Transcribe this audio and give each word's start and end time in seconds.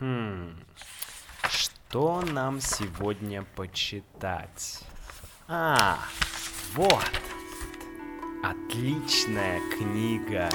Хм. 0.00 0.56
Что 1.50 2.22
нам 2.22 2.58
сегодня 2.62 3.42
почитать? 3.54 4.82
А, 5.46 5.98
вот. 6.72 7.04
Отличная 8.42 9.60
книга. 9.76 10.48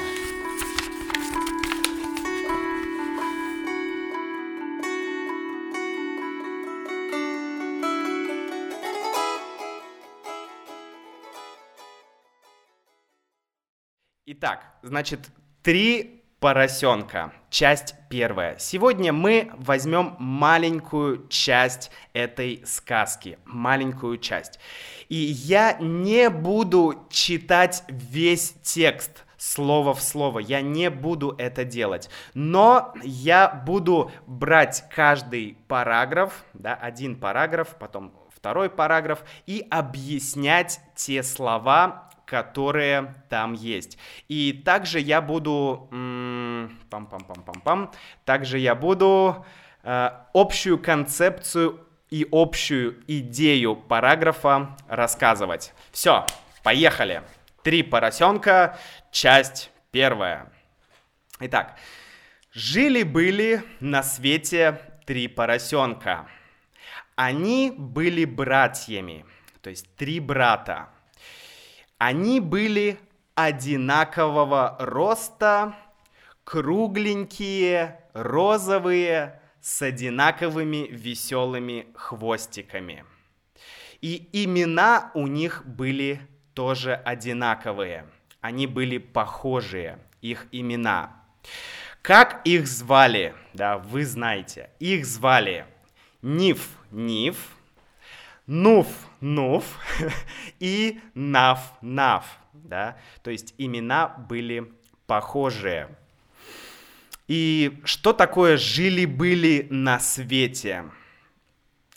Итак, 14.25 14.79
значит, 14.81 15.19
три 15.61 16.14
поросенка. 16.39 17.33
Часть 17.49 17.95
первая. 18.09 18.57
Сегодня 18.59 19.13
мы 19.13 19.51
возьмем 19.57 20.15
маленькую 20.19 21.27
часть 21.27 21.91
этой 22.13 22.61
сказки. 22.65 23.39
Маленькую 23.45 24.17
часть. 24.17 24.59
И 25.09 25.15
я 25.15 25.77
не 25.79 26.29
буду 26.29 27.07
читать 27.09 27.83
весь 27.87 28.53
текст 28.61 29.25
слово 29.37 29.93
в 29.93 30.01
слово. 30.01 30.39
Я 30.39 30.61
не 30.61 30.89
буду 30.89 31.35
это 31.37 31.63
делать. 31.63 32.09
Но 32.33 32.93
я 33.03 33.47
буду 33.49 34.11
брать 34.27 34.83
каждый 34.93 35.57
параграф, 35.67 36.43
да, 36.53 36.73
один 36.73 37.15
параграф, 37.15 37.75
потом 37.79 38.13
второй 38.35 38.69
параграф, 38.69 39.23
и 39.45 39.65
объяснять 39.69 40.79
те 40.95 41.23
слова, 41.23 42.09
которые 42.25 43.13
там 43.29 43.53
есть. 43.53 43.97
И 44.27 44.51
также 44.53 44.99
я 44.99 45.21
буду... 45.21 45.87
Пам-пам-пам-пам-пам. 45.91 47.93
Также 48.25 48.59
я 48.59 48.75
буду 48.75 49.45
э, 49.83 50.09
общую 50.33 50.77
концепцию 50.79 51.79
и 52.09 52.27
общую 52.31 53.03
идею 53.07 53.75
параграфа 53.75 54.75
рассказывать. 54.87 55.73
Все, 55.91 56.25
поехали. 56.63 57.21
Три 57.63 57.83
поросенка, 57.83 58.77
часть 59.11 59.71
первая. 59.91 60.51
Итак, 61.39 61.77
жили-были 62.53 63.63
на 63.79 64.03
свете 64.03 64.79
три 65.05 65.27
поросенка. 65.27 66.27
Они 67.15 67.73
были 67.75 68.25
братьями, 68.25 69.25
то 69.61 69.69
есть 69.69 69.95
три 69.95 70.19
брата. 70.19 70.89
Они 71.97 72.39
были 72.39 72.99
одинакового 73.35 74.75
роста, 74.79 75.75
кругленькие, 76.43 78.03
розовые, 78.13 79.41
с 79.61 79.81
одинаковыми 79.81 80.87
веселыми 80.91 81.87
хвостиками. 81.95 83.03
И 84.01 84.29
имена 84.31 85.09
у 85.15 85.25
них 85.25 85.65
были 85.65 86.21
тоже 86.53 86.93
одинаковые. 86.93 88.05
Они 88.41 88.67
были 88.67 88.99
похожие, 88.99 89.97
их 90.21 90.45
имена. 90.51 91.23
Как 92.03 92.41
их 92.45 92.67
звали? 92.67 93.33
Да, 93.53 93.79
вы 93.79 94.05
знаете. 94.05 94.69
Их 94.77 95.05
звали 95.07 95.65
Ниф 96.21 96.69
Ниф, 96.91 97.37
Нуф 98.45 98.87
Нуф 99.25 99.79
и 100.59 101.01
Нав 101.15 101.59
Нав. 101.81 102.25
Да? 102.53 102.97
То 103.23 103.31
есть 103.31 103.55
имена 103.57 104.07
были 104.07 104.71
похожие. 105.07 105.89
И 107.27 107.81
что 107.85 108.13
такое 108.13 108.55
жили-были 108.57 109.65
на 109.71 109.99
свете? 109.99 110.85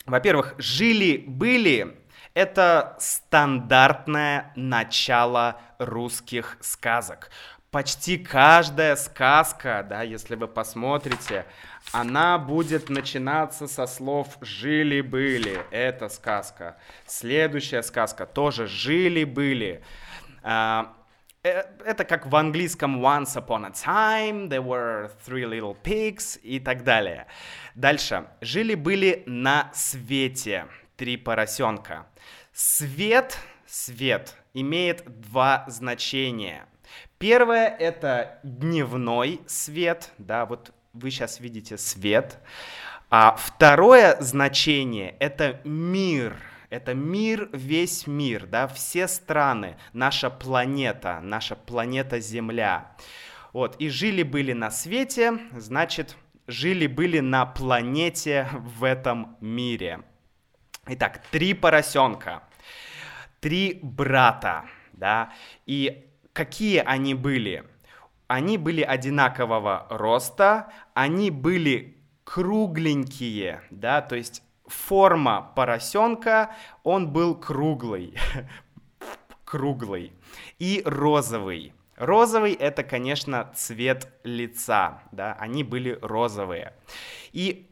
Во-первых, 0.07 0.55
жили-были— 0.57 1.99
это 2.33 2.97
стандартное 2.99 4.51
начало 4.55 5.61
русских 5.77 6.57
сказок. 6.61 7.29
Почти 7.69 8.17
каждая 8.17 8.95
сказка, 8.95 9.85
да, 9.87 10.01
если 10.01 10.33
вы 10.33 10.47
посмотрите, 10.47 11.45
она 11.91 12.37
будет 12.37 12.89
начинаться 12.89 13.67
со 13.67 13.87
слов 13.87 14.37
«жили-были». 14.41 15.65
Это 15.71 16.09
сказка. 16.09 16.77
Следующая 17.05 17.83
сказка 17.83 18.25
тоже 18.25 18.67
«жили-были». 18.67 19.83
А, 20.43 20.93
э, 21.43 21.63
это 21.85 22.05
как 22.05 22.27
в 22.27 22.35
английском 22.35 23.03
once 23.03 23.35
upon 23.35 23.65
a 23.65 23.71
time, 23.71 24.47
there 24.49 24.63
were 24.63 25.11
three 25.25 25.45
little 25.45 25.75
pigs 25.83 26.39
и 26.41 26.59
так 26.59 26.83
далее. 26.83 27.27
Дальше. 27.75 28.27
Жили-были 28.41 29.23
на 29.25 29.71
свете 29.73 30.67
три 30.95 31.17
поросенка. 31.17 32.07
Свет, 32.53 33.37
свет 33.65 34.35
имеет 34.53 35.03
два 35.21 35.65
значения. 35.67 36.65
Первое 37.17 37.67
это 37.67 38.39
дневной 38.43 39.41
свет, 39.47 40.11
да, 40.17 40.45
вот 40.45 40.73
вы 40.99 41.11
сейчас 41.11 41.39
видите 41.39 41.77
свет. 41.77 42.37
А 43.09 43.35
второе 43.35 44.17
значение 44.21 45.15
это 45.19 45.61
мир, 45.63 46.35
это 46.69 46.93
мир, 46.93 47.49
весь 47.53 48.05
мир, 48.05 48.45
да, 48.45 48.67
все 48.67 49.07
страны, 49.07 49.77
наша 49.93 50.29
планета, 50.29 51.19
наша 51.21 51.55
планета 51.55 52.19
Земля. 52.19 52.95
Вот, 53.51 53.75
и 53.79 53.89
жили-были 53.89 54.53
на 54.53 54.69
свете, 54.69 55.39
значит, 55.53 56.15
жили-были 56.45 57.19
на 57.19 57.47
планете 57.47 58.47
в 58.53 58.83
этом 58.83 59.37
мире. 59.41 60.01
Итак, 60.87 61.23
три 61.31 61.55
поросенка, 61.55 62.43
три 63.39 63.79
брата, 63.81 64.65
да, 64.93 65.33
и 65.65 66.05
какие 66.33 66.79
они 66.79 67.15
были? 67.15 67.63
Они 68.29 68.59
были 68.59 68.83
одинакового 68.83 69.87
роста, 69.89 70.71
они 70.93 71.31
были 71.31 71.97
кругленькие, 72.23 73.63
да, 73.71 74.01
то 74.01 74.15
есть 74.15 74.43
форма 74.67 75.51
поросенка, 75.55 76.51
он 76.83 77.11
был 77.11 77.33
круглый, 77.33 78.13
круглый 79.45 80.13
и 80.59 80.83
розовый. 80.85 81.73
Розовый 81.95 82.53
это, 82.53 82.83
конечно, 82.83 83.51
цвет 83.55 84.07
лица, 84.23 85.01
да, 85.11 85.35
они 85.39 85.63
были 85.63 85.97
розовые. 85.99 86.73
И 87.31 87.67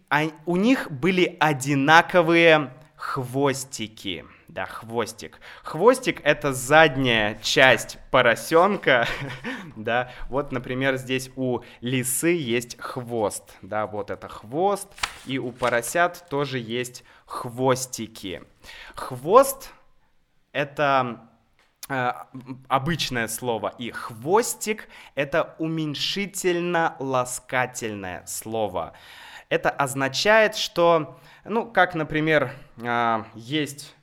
у 0.48 0.56
них 0.56 0.90
были 0.90 1.38
одинаковые 1.40 2.74
хвостики, 2.96 4.26
да, 4.48 4.66
хвостик. 4.66 5.40
Хвостик 5.64 6.22
это 6.24 6.54
задняя 6.54 7.36
часть 7.42 7.98
поросенка, 8.12 9.08
да. 9.76 10.12
Вот, 10.30 10.52
например, 10.52 10.98
здесь 10.98 11.32
у 11.36 11.62
лисы 11.82 12.30
есть 12.30 12.80
хвост, 12.80 13.56
да, 13.62 13.88
вот 13.88 14.10
это 14.10 14.30
хвост, 14.30 14.88
и 15.26 15.38
у 15.38 15.52
поросят 15.52 16.26
тоже 16.30 16.60
есть 16.60 17.04
хвостики. 17.26 18.44
Хвост 18.96 19.74
это 20.54 21.28
э, 21.90 22.14
обычное 22.70 23.28
слово, 23.28 23.76
и 23.78 23.92
хвостик 23.92 24.88
это 25.16 25.58
уменьшительно-ласкательное 25.60 28.26
слово. 28.26 28.94
Это 29.50 29.70
означает, 29.70 30.56
что, 30.56 31.20
ну, 31.44 31.70
как, 31.70 31.96
например, 31.96 32.54
э, 32.78 33.24
есть 33.36 33.97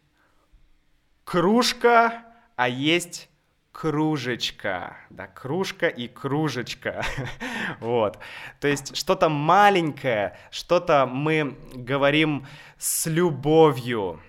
кружка, 1.25 2.25
а 2.57 2.69
есть 2.69 3.29
кружечка, 3.73 4.97
да, 5.11 5.27
кружка 5.27 5.89
и 5.89 6.07
кружечка, 6.07 7.05
вот, 7.81 8.19
то 8.61 8.69
есть 8.69 8.97
что-то 8.97 9.29
маленькое, 9.29 10.37
что-то 10.51 11.07
мы 11.07 11.59
говорим 11.75 12.47
с 12.79 13.07
любовью, 13.07 14.21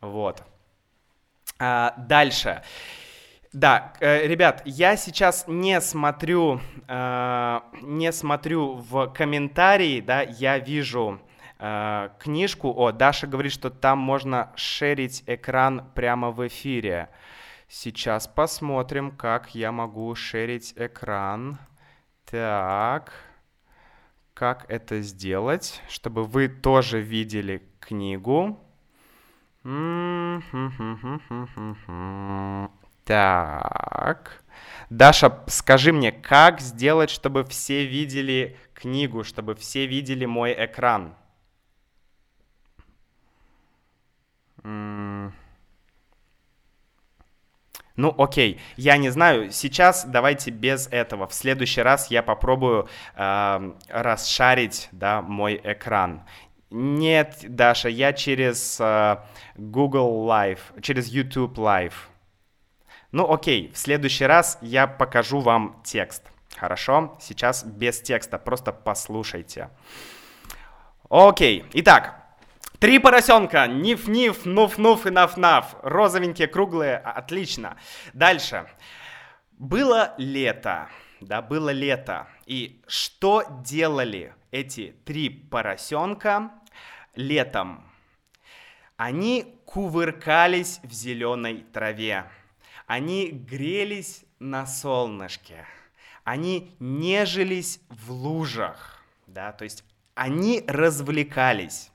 вот. 0.00 0.42
А, 1.58 1.94
дальше. 1.96 2.62
Да, 3.52 3.94
э, 4.00 4.26
ребят, 4.26 4.62
я 4.66 4.96
сейчас 4.96 5.44
не 5.46 5.80
смотрю, 5.80 6.60
э, 6.88 7.60
не 7.80 8.12
смотрю 8.12 8.74
в 8.74 9.06
комментарии, 9.08 10.00
да, 10.00 10.20
я 10.22 10.58
вижу 10.58 11.20
э, 11.58 12.10
книжку. 12.18 12.72
О, 12.76 12.92
Даша 12.92 13.26
говорит, 13.26 13.52
что 13.52 13.70
там 13.70 13.98
можно 13.98 14.52
шерить 14.56 15.22
экран 15.26 15.90
прямо 15.94 16.30
в 16.30 16.46
эфире. 16.46 17.08
Сейчас 17.68 18.26
посмотрим, 18.26 19.10
как 19.10 19.54
я 19.54 19.72
могу 19.72 20.14
шерить 20.14 20.72
экран. 20.76 21.58
Так, 22.24 23.12
как 24.34 24.66
это 24.68 25.00
сделать, 25.00 25.80
чтобы 25.88 26.24
вы 26.24 26.48
тоже 26.48 27.00
видели 27.00 27.62
книгу. 27.80 28.60
Так. 33.04 34.42
Даша, 34.90 35.42
скажи 35.48 35.92
мне, 35.92 36.12
как 36.12 36.60
сделать, 36.60 37.10
чтобы 37.10 37.44
все 37.44 37.86
видели 37.86 38.56
книгу, 38.74 39.24
чтобы 39.24 39.54
все 39.54 39.86
видели 39.86 40.24
мой 40.26 40.54
экран. 40.56 41.14
Ну, 47.96 48.14
окей, 48.18 48.60
я 48.76 48.98
не 48.98 49.08
знаю, 49.08 49.50
сейчас 49.50 50.04
давайте 50.04 50.50
без 50.50 50.86
этого. 50.88 51.26
В 51.26 51.32
следующий 51.32 51.80
раз 51.80 52.10
я 52.10 52.22
попробую 52.22 52.88
э, 53.14 53.72
расшарить, 53.88 54.88
да, 54.92 55.22
мой 55.22 55.58
экран. 55.64 56.22
Нет, 56.70 57.38
Даша, 57.48 57.88
я 57.88 58.12
через 58.12 58.78
э, 58.80 59.16
Google 59.56 60.28
Live, 60.28 60.82
через 60.82 61.08
YouTube 61.08 61.56
Live. 61.56 61.94
Ну, 63.12 63.32
окей, 63.32 63.72
в 63.72 63.78
следующий 63.78 64.26
раз 64.26 64.58
я 64.60 64.86
покажу 64.86 65.40
вам 65.40 65.80
текст. 65.82 66.22
Хорошо? 66.54 67.16
Сейчас 67.20 67.64
без 67.64 68.00
текста, 68.02 68.38
просто 68.38 68.72
послушайте. 68.72 69.70
Окей, 71.08 71.64
итак, 71.72 72.25
Три 72.78 72.98
поросенка. 72.98 73.66
Ниф-ниф, 73.66 74.44
нуф-нуф 74.44 75.06
и 75.06 75.10
наф-наф. 75.10 75.76
Розовенькие, 75.82 76.46
круглые. 76.46 76.98
Отлично. 76.98 77.78
Дальше. 78.12 78.68
Было 79.52 80.14
лето. 80.18 80.88
Да, 81.20 81.40
было 81.40 81.70
лето. 81.70 82.28
И 82.44 82.82
что 82.86 83.44
делали 83.64 84.34
эти 84.50 84.94
три 85.06 85.30
поросенка 85.30 86.50
летом? 87.14 87.82
Они 88.98 89.58
кувыркались 89.64 90.80
в 90.82 90.92
зеленой 90.92 91.64
траве. 91.72 92.30
Они 92.86 93.30
грелись 93.30 94.24
на 94.38 94.66
солнышке. 94.66 95.66
Они 96.24 96.76
нежились 96.78 97.80
в 97.88 98.12
лужах. 98.12 99.02
Да, 99.26 99.52
то 99.52 99.64
есть 99.64 99.82
они 100.14 100.62
развлекались. 100.66 101.90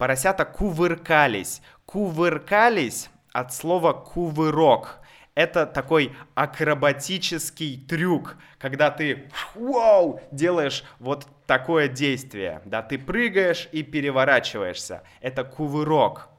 Поросята 0.00 0.46
кувыркались. 0.46 1.60
Кувыркались 1.84 3.10
от 3.34 3.52
слова 3.52 3.92
кувырок. 3.92 4.98
Это 5.34 5.66
такой 5.66 6.16
акробатический 6.34 7.84
трюк, 7.86 8.38
когда 8.58 8.90
ты 8.90 9.30
вау, 9.54 10.22
делаешь 10.32 10.84
вот 11.00 11.26
такое 11.46 11.88
действие. 11.88 12.62
Да, 12.64 12.80
ты 12.80 12.98
прыгаешь 12.98 13.68
и 13.72 13.82
переворачиваешься. 13.82 15.02
Это 15.20 15.44
кувырок. 15.44 16.30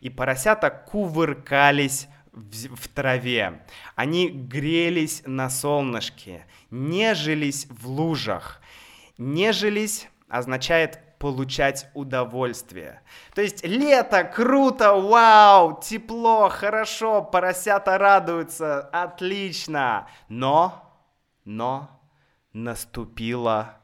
И 0.00 0.10
поросята 0.10 0.68
кувыркались 0.68 2.08
в, 2.32 2.76
в 2.76 2.88
траве. 2.88 3.62
Они 3.96 4.28
грелись 4.28 5.22
на 5.24 5.48
солнышке, 5.48 6.44
нежились 6.70 7.68
в 7.70 7.88
лужах. 7.88 8.60
Нежились 9.16 10.08
означает 10.28 11.07
получать 11.18 11.88
удовольствие. 11.94 13.02
То 13.34 13.42
есть 13.42 13.64
лето, 13.64 14.24
круто, 14.24 14.94
вау, 14.94 15.80
тепло, 15.80 16.48
хорошо, 16.48 17.22
поросята 17.22 17.98
радуются, 17.98 18.80
отлично. 18.92 20.08
Но, 20.28 20.82
но 21.44 21.90
наступила 22.52 23.76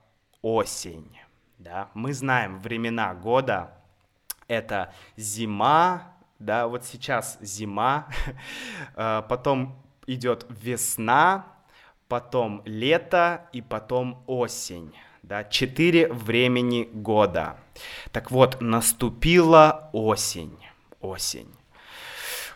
осень. 0.43 1.19
Да? 1.59 1.91
Мы 1.95 2.13
знаем 2.13 2.61
времена 2.61 3.15
года. 3.15 3.73
Это 4.47 4.93
зима, 5.17 6.15
да, 6.39 6.67
вот 6.69 6.85
сейчас 6.85 7.39
зима, 7.41 8.09
э, 8.97 9.23
потом 9.29 9.83
идет 10.07 10.47
весна, 10.51 11.47
потом 12.09 12.61
лето 12.67 13.49
и 13.53 13.63
потом 13.63 14.23
осень 14.27 14.95
да, 15.25 15.43
четыре 15.43 16.12
времени 16.12 16.88
года. 16.93 17.56
Так 18.12 18.31
вот, 18.31 18.61
наступила 18.61 19.88
осень, 19.93 20.59
осень, 21.00 21.50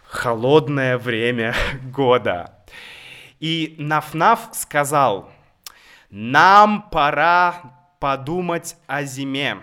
холодное 0.05 0.99
время 0.99 1.55
года. 1.85 2.59
И 3.41 3.75
Нафнаф 3.79 4.50
сказал, 4.53 5.31
нам 6.11 6.91
пора 6.91 7.94
подумать 8.00 8.76
о 8.87 9.03
зиме. 9.03 9.62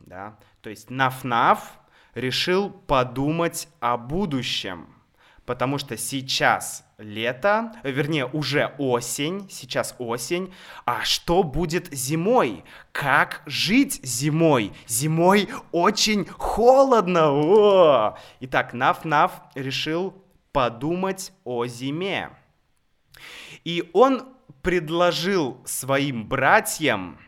Да? 0.00 0.36
То 0.60 0.68
есть 0.68 0.90
Нафнаф 0.90 1.72
решил 2.14 2.68
подумать 2.68 3.66
о 3.80 3.96
будущем, 3.96 4.94
потому 5.46 5.78
что 5.78 5.96
сейчас 5.96 6.84
лето, 6.98 7.72
вернее, 7.82 8.26
уже 8.26 8.74
осень, 8.78 9.48
сейчас 9.50 9.94
осень. 9.98 10.52
А 10.84 11.02
что 11.04 11.42
будет 11.42 11.92
зимой? 11.92 12.64
Как 12.92 13.42
жить 13.46 14.00
зимой? 14.04 14.72
Зимой 14.86 15.48
очень 15.72 16.26
холодно. 16.26 17.30
О! 17.32 18.18
Итак, 18.40 18.72
Наф-Наф 18.74 19.32
решил 19.54 20.14
подумать 20.52 21.32
о 21.44 21.66
зиме. 21.66 22.30
И 23.64 23.90
он 23.92 24.28
предложил 24.62 25.60
своим 25.64 26.28
братьям 26.28 27.18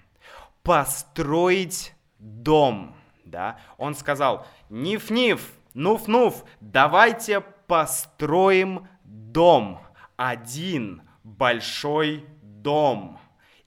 построить 0.62 1.94
дом. 2.18 2.96
Да? 3.24 3.58
Он 3.76 3.94
сказал, 3.94 4.46
Ниф-Ниф, 4.70 5.40
Нуф-Нуф, 5.74 6.44
давайте 6.60 7.42
построим 7.66 8.88
дом, 9.04 9.80
один 10.16 11.02
большой 11.22 12.26
дом, 12.42 13.18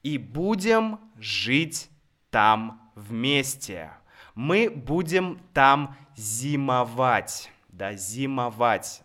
и 0.04 0.18
будем 0.18 1.00
жить 1.18 1.90
там 2.30 2.92
вместе. 2.96 3.92
Мы 4.36 4.70
будем 4.70 5.40
там 5.54 5.96
зимовать, 6.16 7.52
да, 7.70 7.94
зимовать. 7.94 9.02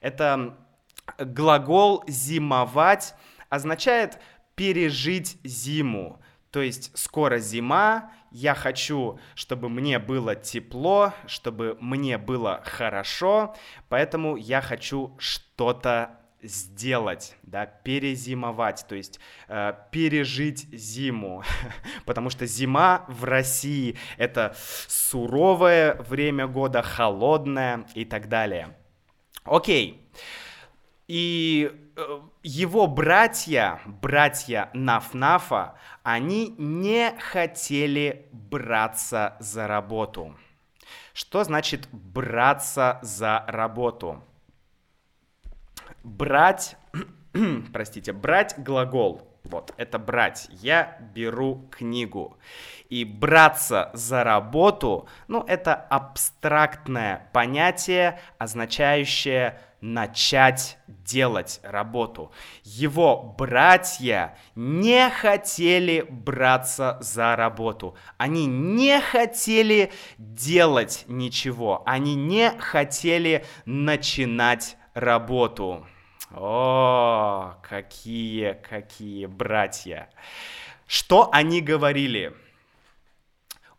Это 0.00 0.56
глагол 1.18 2.04
зимовать 2.06 3.14
означает 3.48 4.20
пережить 4.54 5.38
зиму. 5.44 6.20
То 6.50 6.60
есть 6.62 6.96
скоро 6.96 7.38
зима, 7.38 8.12
я 8.34 8.56
хочу, 8.56 9.20
чтобы 9.36 9.68
мне 9.68 10.00
было 10.00 10.34
тепло, 10.34 11.14
чтобы 11.26 11.78
мне 11.80 12.18
было 12.18 12.60
хорошо, 12.64 13.54
поэтому 13.88 14.34
я 14.34 14.60
хочу 14.60 15.14
что-то 15.18 16.18
сделать, 16.42 17.36
да, 17.44 17.64
перезимовать, 17.64 18.86
то 18.88 18.96
есть 18.96 19.20
э, 19.46 19.74
пережить 19.92 20.68
зиму, 20.72 21.44
потому 22.06 22.28
что 22.28 22.44
зима 22.44 23.04
в 23.06 23.22
России 23.22 23.96
это 24.18 24.56
суровое 24.88 25.94
время 25.94 26.48
года, 26.48 26.82
холодное 26.82 27.86
и 27.94 28.04
так 28.04 28.28
далее. 28.28 28.76
Окей. 29.44 30.10
И 31.06 31.70
э, 31.96 32.20
его 32.42 32.86
братья, 32.86 33.80
братья 33.84 34.70
Нафнафа, 34.72 35.74
они 36.02 36.54
не 36.56 37.12
хотели 37.18 38.28
браться 38.32 39.36
за 39.38 39.66
работу. 39.66 40.34
Что 41.12 41.44
значит 41.44 41.88
браться 41.92 42.98
за 43.02 43.44
работу? 43.46 44.22
Брать, 46.02 46.76
простите, 47.72 48.12
брать 48.12 48.54
глагол. 48.58 49.30
Вот, 49.44 49.74
это 49.76 49.98
брать. 49.98 50.48
Я 50.50 50.96
беру 51.14 51.68
книгу. 51.70 52.38
И 52.88 53.04
браться 53.04 53.90
за 53.92 54.24
работу, 54.24 55.06
ну, 55.28 55.44
это 55.46 55.74
абстрактное 55.74 57.28
понятие, 57.34 58.18
означающее 58.38 59.60
начать 59.84 60.78
делать 60.86 61.60
работу. 61.62 62.32
Его 62.62 63.34
братья 63.36 64.38
не 64.54 65.10
хотели 65.10 66.06
браться 66.08 66.96
за 67.02 67.36
работу. 67.36 67.94
Они 68.16 68.46
не 68.46 68.98
хотели 68.98 69.92
делать 70.16 71.04
ничего. 71.06 71.82
Они 71.84 72.14
не 72.14 72.50
хотели 72.58 73.44
начинать 73.66 74.78
работу. 74.94 75.86
О, 76.30 77.56
какие, 77.62 78.54
какие 78.54 79.26
братья. 79.26 80.08
Что 80.86 81.28
они 81.30 81.60
говорили? 81.60 82.32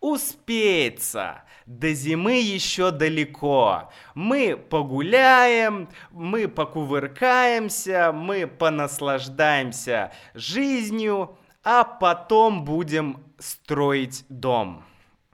Успеется. 0.06 1.42
До 1.66 1.92
зимы 1.92 2.34
еще 2.40 2.92
далеко. 2.92 3.92
Мы 4.14 4.56
погуляем, 4.56 5.90
мы 6.12 6.48
покувыркаемся, 6.48 8.12
мы 8.14 8.46
понаслаждаемся 8.46 10.14
жизнью, 10.36 11.40
а 11.64 11.84
потом 11.84 12.66
будем 12.66 13.24
строить 13.40 14.26
дом. 14.30 14.86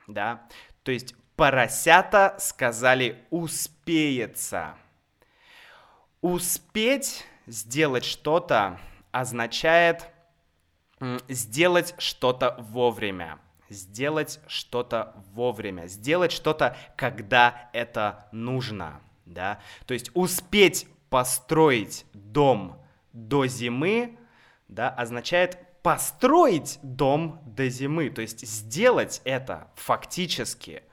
Да? 0.08 0.44
То 0.84 0.94
есть 0.94 1.16
поросята 1.36 2.38
сказали 2.40 3.26
успеется. 3.30 4.76
Успеть 6.22 7.26
сделать 7.46 8.06
что-то 8.06 8.80
означает 9.12 10.08
сделать 11.28 11.94
что-то 11.98 12.56
вовремя. 12.58 13.40
Сделать 13.72 14.40
что-то 14.48 15.16
вовремя. 15.34 15.88
Сделать 15.88 16.32
что-то, 16.32 16.78
когда 16.96 17.70
это 17.74 18.28
нужно. 18.32 19.02
Да? 19.26 19.60
То 19.86 19.94
есть 19.94 20.12
успеть 20.14 20.88
построить 21.10 22.06
дом 22.14 22.78
до 23.14 23.46
зимы 23.48 24.18
да, 24.72 24.90
означает 24.90 25.58
построить 25.84 26.80
дом 26.82 27.40
до 27.46 27.70
зимы. 27.70 28.10
То 28.10 28.22
есть 28.22 28.48
сделать 28.48 29.22
это 29.26 29.68
фактически. 29.76 30.84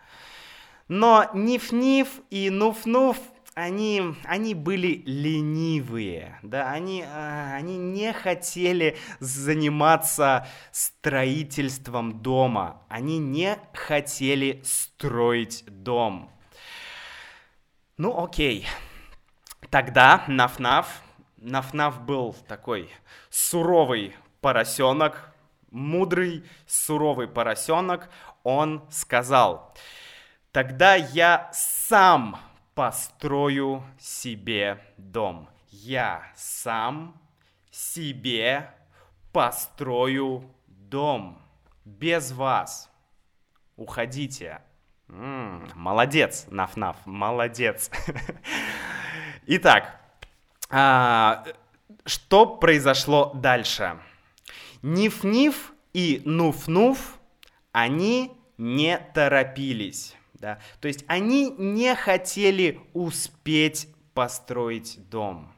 Но 0.89 1.31
Ниф-Ниф 1.35 2.09
и 2.31 2.49
Нуф-Нуф 2.49 3.17
они, 3.59 4.15
они 4.25 4.55
были 4.55 5.03
ленивые, 5.05 6.39
да, 6.43 6.71
они, 6.71 7.03
а, 7.05 7.57
они 7.57 7.77
не 7.77 8.13
хотели 8.13 8.97
заниматься 9.19 10.47
строительством 10.71 12.23
дома, 12.23 12.83
они 12.89 13.19
не 13.19 13.59
хотели 13.73 14.63
строить 14.65 15.65
дом. 15.67 16.31
Ну 17.97 18.23
окей, 18.23 18.65
тогда 19.71 20.23
Наф-Наф, 20.29 20.87
Наф-Наф 21.39 22.01
был 22.05 22.37
такой 22.47 22.89
суровый 23.29 24.15
поросенок, 24.41 25.35
мудрый, 25.73 26.45
суровый 26.69 27.27
поросенок, 27.27 28.09
он 28.45 28.87
сказал, 28.93 29.75
тогда 30.53 30.95
я 30.95 31.51
сам 31.53 32.39
построю 32.79 33.83
себе 33.99 34.79
дом. 34.97 35.49
Я 35.69 36.23
сам 36.37 37.21
себе 37.73 38.73
построю 39.33 40.45
дом. 40.69 41.43
Без 41.85 42.31
вас. 42.31 42.89
Уходите. 43.75 44.61
М-м, 45.09 45.69
молодец, 45.75 46.47
Наф-Наф, 46.51 46.95
молодец. 47.05 47.91
Итак, 49.49 50.01
а, 50.71 51.45
что 52.07 52.47
произошло 52.47 53.33
дальше? 53.35 53.99
Ниф-Ниф 54.83 55.73
и 55.93 56.23
Нуф-Нуф, 56.25 56.99
они 57.73 58.39
не 58.57 58.99
торопились. 59.15 60.15
Да? 60.39 60.59
То 60.81 60.89
есть 60.89 61.05
они 61.09 61.51
не 61.51 61.95
хотели 61.95 62.81
успеть 62.93 63.89
построить 64.15 64.99
дом. 65.09 65.53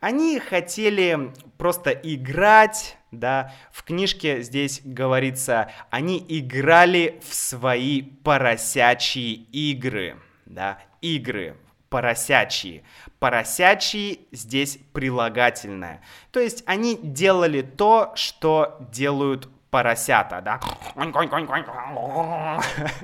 Они 0.00 0.38
хотели 0.38 1.32
просто 1.58 1.90
играть, 1.90 2.96
да, 3.10 3.52
в 3.70 3.82
книжке 3.82 4.42
здесь 4.42 4.80
говорится, 4.82 5.70
они 5.90 6.24
играли 6.26 7.20
в 7.22 7.34
свои 7.34 8.00
поросячьи 8.02 9.46
игры, 9.52 10.16
да, 10.46 10.78
игры 11.02 11.56
поросячьи. 11.90 12.82
Поросячьи 13.18 14.26
здесь 14.32 14.78
прилагательное. 14.94 16.00
То 16.30 16.40
есть 16.40 16.62
они 16.64 16.96
делали 16.96 17.60
то, 17.60 18.12
что 18.14 18.78
делают 18.90 19.48
поросята, 19.70 20.40
да, 20.40 20.60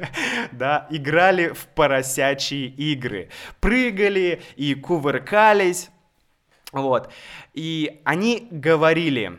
да, 0.52 0.87
играли 0.90 1.49
в 1.49 1.66
поросячьи 1.68 2.66
игры, 2.66 3.30
прыгали 3.61 4.42
и 4.56 4.75
кувыркались, 4.75 5.90
вот, 6.73 7.12
и 7.54 8.02
они 8.04 8.49
говорили, 8.50 9.38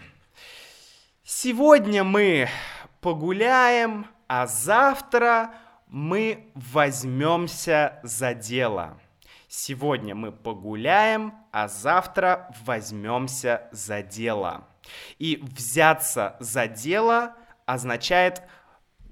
сегодня 1.23 2.03
мы 2.03 2.49
погуляем, 3.01 4.07
а 4.27 4.47
завтра 4.47 5.51
мы 5.87 6.51
возьмемся 6.55 7.99
за 8.03 8.33
дело. 8.33 8.99
Сегодня 9.47 10.13
мы 10.13 10.31
погуляем, 10.31 11.33
а 11.51 11.67
завтра 11.67 12.51
возьмемся 12.65 13.69
за 13.71 14.01
дело. 14.01 14.67
И 15.19 15.39
взяться 15.41 16.35
за 16.39 16.67
дело 16.67 17.35
означает, 17.65 18.41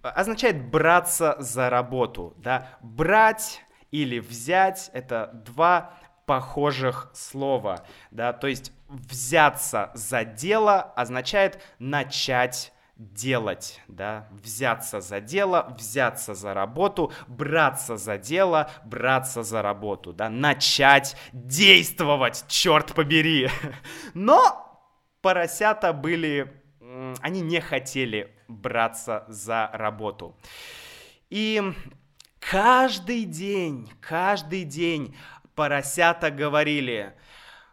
означает 0.01 0.70
браться 0.70 1.36
за 1.39 1.70
работу. 1.70 2.34
Да? 2.38 2.77
Брать 2.82 3.62
или 3.91 4.20
взять— 4.20 4.89
это 4.94 5.32
два 5.46 5.94
похожих 6.25 7.12
слова. 7.13 7.86
Да? 8.12 8.34
То 8.34 8.48
есть 8.48 8.72
взяться 8.88 9.91
за 9.94 10.24
дело 10.24 10.82
означает 10.82 11.62
начать 11.79 12.72
делать, 12.98 13.82
да, 13.89 14.27
взяться 14.32 15.01
за 15.01 15.20
дело, 15.20 15.75
взяться 15.77 16.34
за 16.34 16.53
работу, 16.53 17.12
браться 17.27 17.98
за 17.98 18.17
дело, 18.17 18.72
браться 18.86 19.44
за 19.44 19.62
работу, 19.62 20.13
да, 20.13 20.29
начать 20.29 21.17
действовать, 21.34 22.46
черт 22.48 22.94
побери. 22.94 23.50
Но 24.13 24.64
поросята 25.25 25.91
были, 25.91 26.53
они 27.20 27.41
не 27.41 27.60
хотели 27.60 28.32
браться 28.48 29.25
за 29.27 29.72
работу. 29.74 30.38
И 31.32 31.63
каждый 32.39 33.25
день, 33.25 33.91
каждый 34.01 34.65
день 34.65 35.17
поросята 35.55 36.29
говорили, 36.29 37.15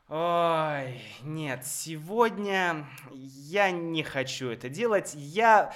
ой, 0.08 1.02
нет, 1.24 1.66
сегодня 1.66 2.86
я 3.12 3.70
не 3.70 4.02
хочу 4.02 4.48
это 4.48 4.70
делать, 4.70 5.12
я, 5.14 5.74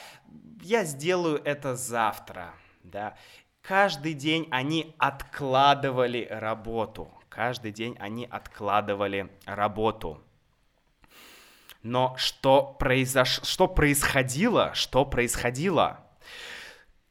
я 0.63 0.83
сделаю 0.83 1.43
это 1.45 1.77
завтра, 1.77 2.55
да. 2.85 3.19
Каждый 3.61 4.15
день 4.15 4.49
они 4.51 4.95
откладывали 4.97 6.27
работу, 6.31 7.13
каждый 7.29 7.73
день 7.73 7.99
они 8.01 8.25
откладывали 8.25 9.31
работу. 9.45 10.23
Но 11.87 12.17
что, 12.19 12.75
произош... 12.81 13.41
что 13.45 13.69
происходило? 13.69 14.75
Что 14.75 15.05
происходило? 15.05 16.01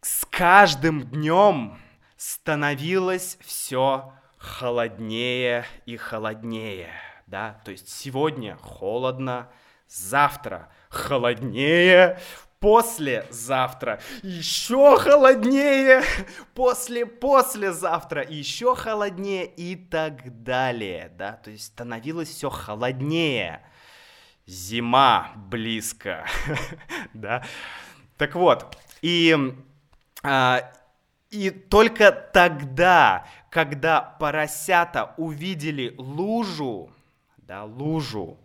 С 0.01 0.25
каждым 0.29 1.03
днем 1.03 1.79
становилось 2.17 3.37
все 3.39 4.11
холоднее 4.37 5.65
и 5.85 5.95
холоднее. 5.95 6.89
Да? 7.25 7.61
То 7.63 7.71
есть 7.71 7.87
сегодня 7.87 8.57
холодно, 8.57 9.49
завтра 9.87 10.67
холоднее, 10.89 12.19
послезавтра 12.59 14.01
еще 14.23 14.97
холоднее, 14.97 16.03
после 16.53 17.05
послезавтра 17.05 18.25
еще 18.27 18.75
холоднее 18.75 19.45
и 19.45 19.77
так 19.77 20.43
далее, 20.43 21.13
да, 21.17 21.33
то 21.33 21.51
есть 21.51 21.65
становилось 21.65 22.29
все 22.29 22.49
холоднее 22.49 23.61
зима 24.45 25.31
близко, 25.35 26.25
да. 27.13 27.43
Так 28.17 28.35
вот, 28.35 28.77
и, 29.01 29.35
а, 30.23 30.71
и 31.29 31.49
только 31.49 32.11
тогда, 32.11 33.25
когда 33.49 34.01
поросята 34.01 35.13
увидели 35.17 35.93
лужу, 35.97 36.91
да, 37.37 37.63
лужу, 37.63 38.37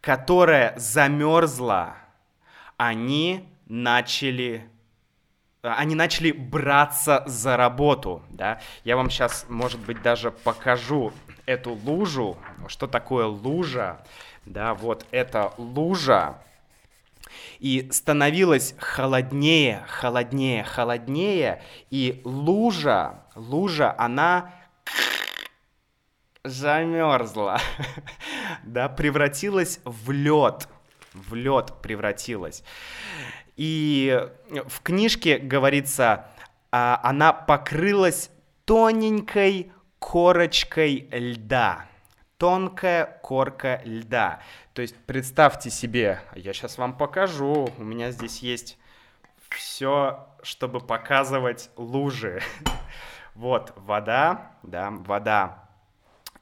которая 0.00 0.74
замерзла, 0.78 1.96
они 2.76 3.48
начали 3.66 4.70
они 5.62 5.94
начали 5.94 6.32
браться 6.32 7.22
за 7.26 7.58
работу, 7.58 8.22
да. 8.30 8.60
Я 8.82 8.96
вам 8.96 9.10
сейчас, 9.10 9.44
может 9.50 9.78
быть, 9.80 10.00
даже 10.00 10.30
покажу 10.30 11.12
эту 11.46 11.72
лужу, 11.72 12.36
что 12.68 12.86
такое 12.86 13.26
лужа? 13.26 14.00
Да, 14.46 14.74
вот 14.74 15.06
эта 15.10 15.52
лужа, 15.58 16.38
и 17.58 17.88
становилось 17.92 18.74
холоднее, 18.78 19.84
холоднее, 19.86 20.64
холоднее, 20.64 21.62
и 21.90 22.20
лужа, 22.24 23.24
лужа, 23.34 23.94
она 23.98 24.52
замерзла, 26.42 27.60
да, 28.64 28.88
превратилась 28.88 29.80
в 29.84 30.10
лед, 30.10 30.68
в 31.12 31.34
лед 31.34 31.74
превратилась. 31.82 32.64
И 33.56 34.26
в 34.66 34.80
книжке 34.80 35.36
говорится, 35.36 36.28
а, 36.72 36.98
она 37.02 37.32
покрылась 37.32 38.30
тоненькой 38.64 39.72
корочкой 40.00 41.08
льда 41.12 41.86
тонкая 42.40 43.20
корка 43.22 43.82
льда. 43.84 44.40
То 44.72 44.80
есть 44.80 44.96
представьте 45.04 45.68
себе, 45.68 46.20
я 46.34 46.54
сейчас 46.54 46.78
вам 46.78 46.96
покажу, 46.96 47.68
у 47.76 47.84
меня 47.84 48.10
здесь 48.12 48.38
есть 48.38 48.78
все, 49.50 50.26
чтобы 50.42 50.80
показывать 50.80 51.70
лужи. 51.76 52.42
Вот 53.36 53.72
вода, 53.76 54.56
да, 54.64 54.90
вода. 54.90 55.69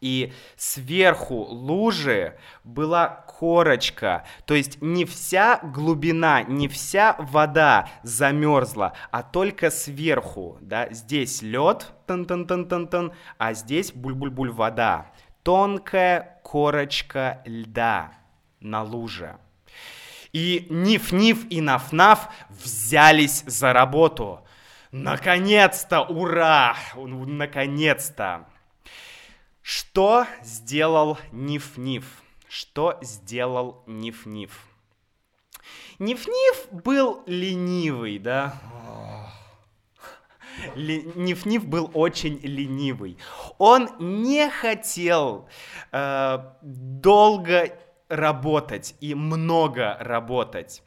И 0.00 0.32
сверху 0.56 1.34
лужи 1.34 2.38
была 2.62 3.08
корочка, 3.08 4.24
то 4.46 4.54
есть 4.54 4.80
не 4.80 5.04
вся 5.04 5.58
глубина, 5.62 6.42
не 6.42 6.68
вся 6.68 7.16
вода 7.18 7.88
замерзла, 8.04 8.92
а 9.10 9.24
только 9.24 9.70
сверху, 9.70 10.58
да, 10.60 10.88
здесь 10.90 11.42
лед, 11.42 11.92
тан-тан-тан-тан-тан, 12.06 13.12
а 13.38 13.54
здесь 13.54 13.92
буль-буль-буль 13.92 14.52
вода, 14.52 15.10
тонкая 15.42 16.40
корочка 16.44 17.42
льда 17.44 18.12
на 18.60 18.82
луже. 18.82 19.36
И 20.32 20.66
Ниф-Ниф 20.68 21.46
и 21.48 21.60
Наф-Наф 21.60 22.28
взялись 22.50 23.42
за 23.46 23.72
работу. 23.72 24.46
Наконец-то, 24.92 26.02
ура! 26.02 26.76
Наконец-то! 26.94 28.46
Что 29.70 30.26
сделал 30.42 31.18
Ниф-Ниф? 31.30 32.22
Что 32.48 32.96
сделал 33.02 33.82
Ниф-Ниф? 33.86 34.64
Ниф-Ниф 35.98 36.68
был 36.70 37.22
ленивый, 37.26 38.18
да? 38.18 38.58
Ниф-Ниф 40.74 41.66
был 41.66 41.90
очень 41.92 42.38
ленивый. 42.38 43.18
Он 43.58 43.90
не 43.98 44.48
хотел 44.48 45.46
э, 45.92 46.38
долго 46.62 47.78
работать 48.08 48.94
и 49.00 49.14
много 49.14 49.98
работать. 50.00 50.82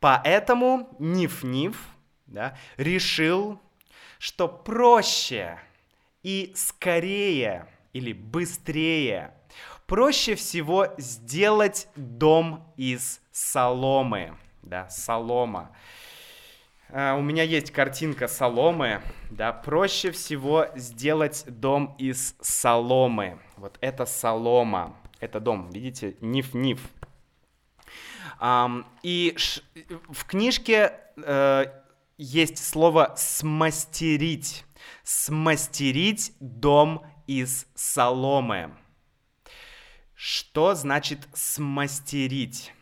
Поэтому 0.00 0.96
Ниф-Ниф 0.98 1.76
да, 2.24 2.56
решил, 2.78 3.60
что 4.18 4.48
проще 4.48 5.58
и 6.22 6.54
скорее 6.56 7.68
или 7.92 8.12
быстрее. 8.12 9.34
Проще 9.86 10.34
всего 10.34 10.88
сделать 10.98 11.88
дом 11.96 12.72
из 12.76 13.20
соломы. 13.30 14.36
Да, 14.62 14.88
солома. 14.88 15.74
Uh, 16.88 17.18
у 17.18 17.22
меня 17.22 17.42
есть 17.42 17.70
картинка 17.70 18.28
соломы, 18.28 19.00
да, 19.30 19.50
проще 19.54 20.10
всего 20.10 20.66
сделать 20.74 21.44
дом 21.46 21.94
из 21.96 22.36
соломы. 22.42 23.40
Вот 23.56 23.78
это 23.80 24.04
солома, 24.04 24.94
это 25.18 25.40
дом, 25.40 25.70
видите, 25.70 26.18
ниф-ниф. 26.20 26.80
Um, 28.38 28.84
и 29.02 29.32
ш- 29.38 29.62
в 30.10 30.26
книжке 30.26 30.92
uh, 31.16 31.72
есть 32.18 32.62
слово 32.62 33.14
смастерить. 33.16 34.66
Смастерить 35.02 36.34
дом 36.40 37.06
из 37.26 37.66
соломы. 37.74 38.74
Что 40.14 40.74
значит 40.74 41.28
смастерить? 41.34 42.72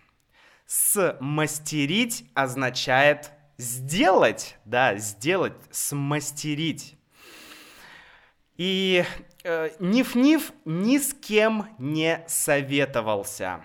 Смастерить 0.66 2.24
означает 2.34 3.32
сделать, 3.56 4.56
да, 4.64 4.96
сделать, 4.96 5.54
смастерить. 5.70 6.96
И 8.56 9.04
э, 9.42 9.70
Ниф-Ниф 9.78 10.52
ни 10.64 10.98
с 10.98 11.14
кем 11.14 11.68
не 11.78 12.22
советовался. 12.28 13.62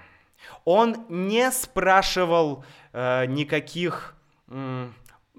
Он 0.64 1.06
не 1.10 1.52
спрашивал 1.52 2.64
э, 2.94 3.26
никаких 3.26 4.16
э, 4.48 4.90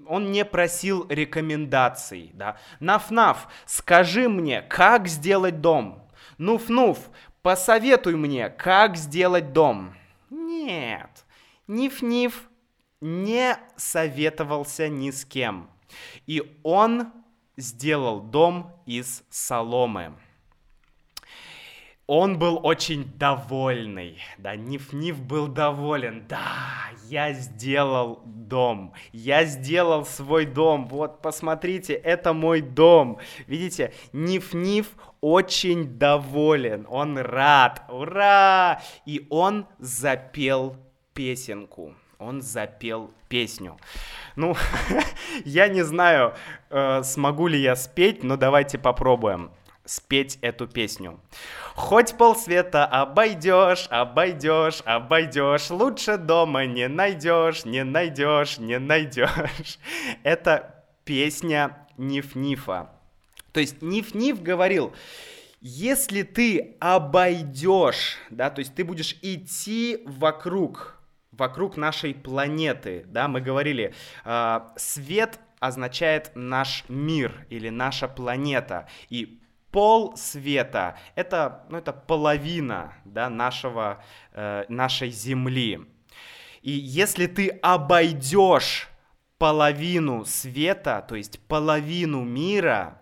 он 0.05 0.31
не 0.31 0.45
просил 0.45 1.05
рекомендаций, 1.09 2.31
да. 2.33 2.57
Наф-наф, 2.79 3.47
скажи 3.65 4.29
мне, 4.29 4.61
как 4.61 5.07
сделать 5.07 5.61
дом. 5.61 6.07
Нуф-нуф, 6.37 6.99
посоветуй 7.41 8.15
мне, 8.15 8.49
как 8.49 8.95
сделать 8.97 9.53
дом. 9.53 9.95
Нет, 10.29 11.25
Ниф-ниф 11.67 12.49
не 13.01 13.57
советовался 13.75 14.87
ни 14.87 15.11
с 15.11 15.25
кем. 15.25 15.69
И 16.25 16.59
он 16.63 17.11
сделал 17.57 18.21
дом 18.21 18.73
из 18.85 19.23
соломы 19.29 20.13
он 22.07 22.39
был 22.39 22.61
очень 22.63 23.03
довольный, 23.17 24.17
да, 24.37 24.55
Ниф-Ниф 24.55 25.19
был 25.19 25.47
доволен, 25.47 26.25
да, 26.29 26.47
я 27.09 27.33
сделал 27.33 28.21
дом, 28.23 28.93
я 29.11 29.43
сделал 29.43 30.05
свой 30.05 30.45
дом, 30.45 30.87
вот, 30.87 31.21
посмотрите, 31.21 31.93
это 31.93 32.31
мой 32.31 32.61
дом, 32.61 33.19
видите, 33.45 33.93
Ниф-Ниф 34.13 34.87
очень 35.19 35.97
доволен, 35.97 36.87
он 36.89 37.17
рад, 37.17 37.83
ура, 37.89 38.81
и 39.05 39.27
он 39.29 39.67
запел 39.77 40.77
песенку, 41.13 41.93
он 42.19 42.41
запел 42.41 43.11
песню. 43.27 43.77
Ну, 44.37 44.55
я 45.43 45.67
не 45.67 45.83
знаю, 45.83 46.35
э, 46.69 47.03
смогу 47.03 47.47
ли 47.47 47.59
я 47.59 47.75
спеть, 47.75 48.23
но 48.23 48.37
давайте 48.37 48.77
попробуем 48.77 49.51
спеть 49.87 50.37
эту 50.41 50.67
песню. 50.67 51.19
Хоть 51.73 52.17
полсвета 52.17 52.85
обойдешь, 52.85 53.87
обойдешь, 53.89 54.81
обойдешь, 54.85 55.69
лучше 55.69 56.17
дома 56.17 56.65
не 56.65 56.87
найдешь, 56.87 57.65
не 57.65 57.83
найдешь, 57.83 58.57
не 58.59 58.77
найдешь. 58.77 59.79
Это 60.23 60.85
песня 61.05 61.87
Ниф-Нифа. 61.97 62.89
То 63.53 63.59
есть 63.59 63.81
Ниф-Ниф 63.81 64.41
говорил, 64.41 64.93
если 65.61 66.21
ты 66.21 66.75
обойдешь, 66.79 68.17
да, 68.29 68.49
то 68.49 68.59
есть 68.59 68.75
ты 68.75 68.83
будешь 68.83 69.17
идти 69.21 70.03
вокруг, 70.05 71.01
вокруг 71.31 71.77
нашей 71.77 72.13
планеты, 72.13 73.05
да, 73.07 73.27
мы 73.27 73.41
говорили, 73.41 73.93
э, 74.25 74.59
свет 74.75 75.39
означает 75.59 76.31
наш 76.35 76.83
мир 76.89 77.47
или 77.49 77.69
наша 77.69 78.07
планета, 78.07 78.87
и 79.09 79.41
пол 79.71 80.15
света— 80.15 80.97
это, 81.15 81.65
ну, 81.69 81.77
это 81.77 81.93
половина 81.93 82.93
да, 83.05 83.29
нашего, 83.29 84.03
э, 84.33 84.65
нашей 84.69 85.09
Земли. 85.09 85.81
И 86.61 86.71
если 86.71 87.27
ты 87.27 87.49
обойдешь 87.49 88.89
половину 89.37 90.25
света, 90.25 91.05
то 91.07 91.15
есть 91.15 91.39
половину 91.47 92.23
мира, 92.23 93.01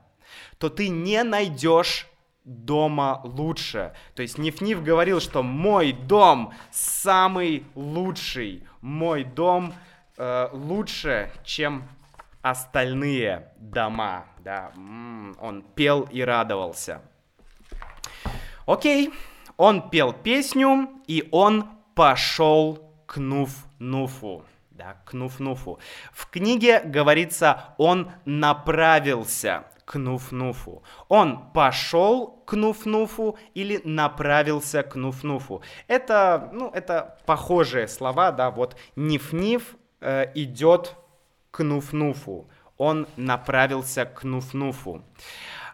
то 0.58 0.70
ты 0.70 0.90
не 0.90 1.24
найдешь 1.24 2.08
дома 2.44 3.22
лучше. 3.24 3.94
То 4.14 4.22
есть 4.22 4.38
Ниф-Ниф 4.38 4.84
говорил, 4.84 5.20
что 5.20 5.42
мой 5.42 5.94
дом 5.94 6.54
самый 6.72 7.66
лучший, 7.74 8.68
мой 8.82 9.24
дом 9.24 9.74
э, 10.18 10.50
лучше, 10.54 11.32
чем 11.44 11.90
остальные 12.46 13.50
дома, 13.58 14.28
да, 14.38 14.72
он 14.76 15.64
пел 15.74 16.04
и 16.04 16.22
радовался. 16.22 17.02
Окей, 18.68 19.12
он 19.58 19.90
пел 19.90 20.14
песню, 20.14 20.90
и 21.08 21.28
он 21.32 21.68
пошел 21.96 22.92
к 23.08 23.18
Нуф-Нуфу. 23.18 24.44
Да, 24.70 24.98
к 25.06 25.16
Нуф-Нуфу. 25.16 25.80
В 26.14 26.30
книге 26.30 26.82
говорится, 26.82 27.74
он 27.80 28.12
направился 28.26 29.64
к 29.84 29.96
Нуф-Нуфу. 29.96 30.84
Он 31.08 31.52
пошел 31.52 32.44
к 32.46 32.54
Нуф-Нуфу 32.54 33.38
или 33.56 33.82
направился 33.84 34.84
к 34.84 34.96
Нуф-Нуфу. 34.96 35.64
Это, 35.88 36.52
ну, 36.54 36.70
это 36.70 37.18
похожие 37.26 37.88
слова, 37.88 38.32
да, 38.32 38.52
вот 38.52 38.76
Ниф-Ниф 38.96 39.78
э, 40.02 40.32
идет 40.36 40.96
к 41.56 41.64
Нуф-Нуфу. 41.64 42.50
Он 42.78 43.08
направился 43.16 44.06
к 44.06 44.26
Нуф-Нуфу. 44.26 45.04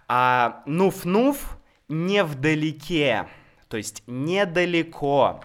А 0.08 0.62
Нуф-Нуф 0.68 1.38
не 1.88 2.24
вдалеке, 2.24 3.28
то 3.68 3.78
есть 3.78 4.04
недалеко, 4.06 5.44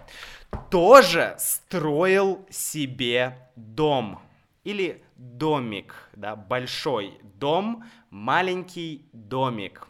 тоже 0.70 1.35
строил 1.38 2.46
себе 2.51 3.49
дом 3.57 4.20
или 4.64 5.03
домик, 5.16 6.11
да, 6.12 6.37
большой 6.37 7.18
дом, 7.22 7.85
маленький 8.11 9.09
домик. 9.12 9.88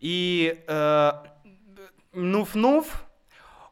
И 0.00 0.64
э, 0.66 1.12
Нуф-Нуф, 2.12 2.86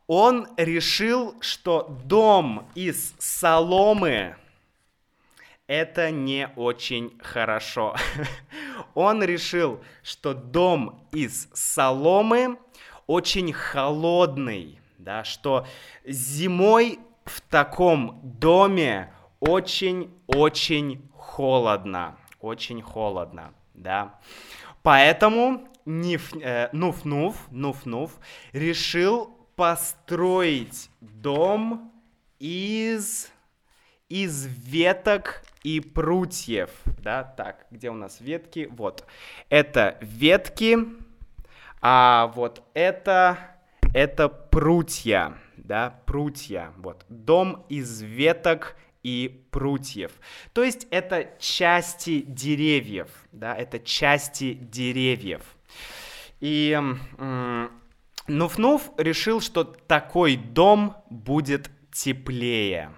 он 0.06 0.46
решил, 0.56 1.34
что 1.40 1.88
дом 2.04 2.68
из 2.74 3.14
соломы 3.18 4.36
это 5.66 6.10
не 6.10 6.48
очень 6.56 7.18
хорошо. 7.22 7.94
Он 8.94 9.22
решил, 9.22 9.80
что 10.02 10.34
дом 10.34 11.06
из 11.12 11.48
соломы 11.52 12.58
очень 13.06 13.52
холодный, 13.52 14.78
да, 14.98 15.24
что 15.24 15.66
зимой 16.04 16.98
в 17.24 17.40
таком 17.40 18.20
доме 18.22 19.12
очень-очень 19.40 21.10
холодно, 21.16 22.16
очень 22.40 22.82
холодно, 22.82 23.52
да. 23.74 24.18
Поэтому 24.82 25.68
Ниф, 25.84 26.34
э, 26.40 26.70
Нуф-Нуф, 26.72 27.36
Нуф-Нуф 27.50 28.10
решил 28.52 29.30
построить 29.54 30.90
дом 31.00 31.92
из, 32.38 33.30
из 34.08 34.46
веток 34.46 35.42
и 35.62 35.80
прутьев. 35.80 36.70
Да, 37.02 37.22
так, 37.22 37.66
где 37.70 37.90
у 37.90 37.94
нас 37.94 38.20
ветки? 38.20 38.68
Вот. 38.70 39.04
Это 39.48 39.98
ветки, 40.00 40.78
а 41.80 42.32
вот 42.34 42.62
это, 42.74 43.38
это 43.94 44.28
прутья. 44.28 45.38
Да, 45.56 46.00
прутья. 46.06 46.72
Вот. 46.78 47.04
Дом 47.08 47.64
из 47.68 48.02
веток 48.02 48.76
и 49.02 49.46
прутьев. 49.50 50.12
То 50.52 50.62
есть 50.62 50.86
это 50.90 51.30
части 51.38 52.22
деревьев. 52.22 53.08
Да, 53.32 53.54
это 53.54 53.78
части 53.78 54.54
деревьев. 54.54 55.42
И 56.40 56.78
Нуф-Нуф 58.28 58.82
решил, 58.98 59.40
что 59.40 59.64
такой 59.64 60.36
дом 60.36 60.96
будет 61.10 61.70
теплее. 61.92 62.90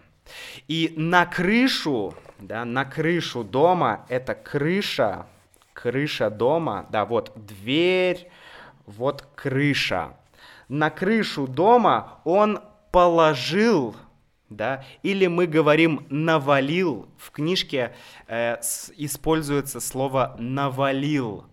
И 0.68 0.92
на 0.96 1.26
крышу, 1.26 2.14
да, 2.38 2.64
на 2.64 2.84
крышу 2.84 3.44
дома, 3.44 4.06
это 4.08 4.34
крыша, 4.34 5.26
крыша 5.72 6.30
дома, 6.30 6.86
да, 6.90 7.04
вот 7.04 7.32
дверь, 7.34 8.30
вот 8.86 9.22
крыша. 9.34 10.16
На 10.68 10.90
крышу 10.90 11.46
дома 11.46 12.20
он 12.24 12.60
положил, 12.90 13.94
да, 14.48 14.84
или 15.02 15.26
мы 15.26 15.46
говорим 15.46 16.06
навалил, 16.08 17.08
в 17.18 17.30
книжке 17.30 17.94
э, 18.26 18.60
с, 18.60 18.92
используется 18.96 19.80
слово 19.80 20.36
навалил 20.38 21.44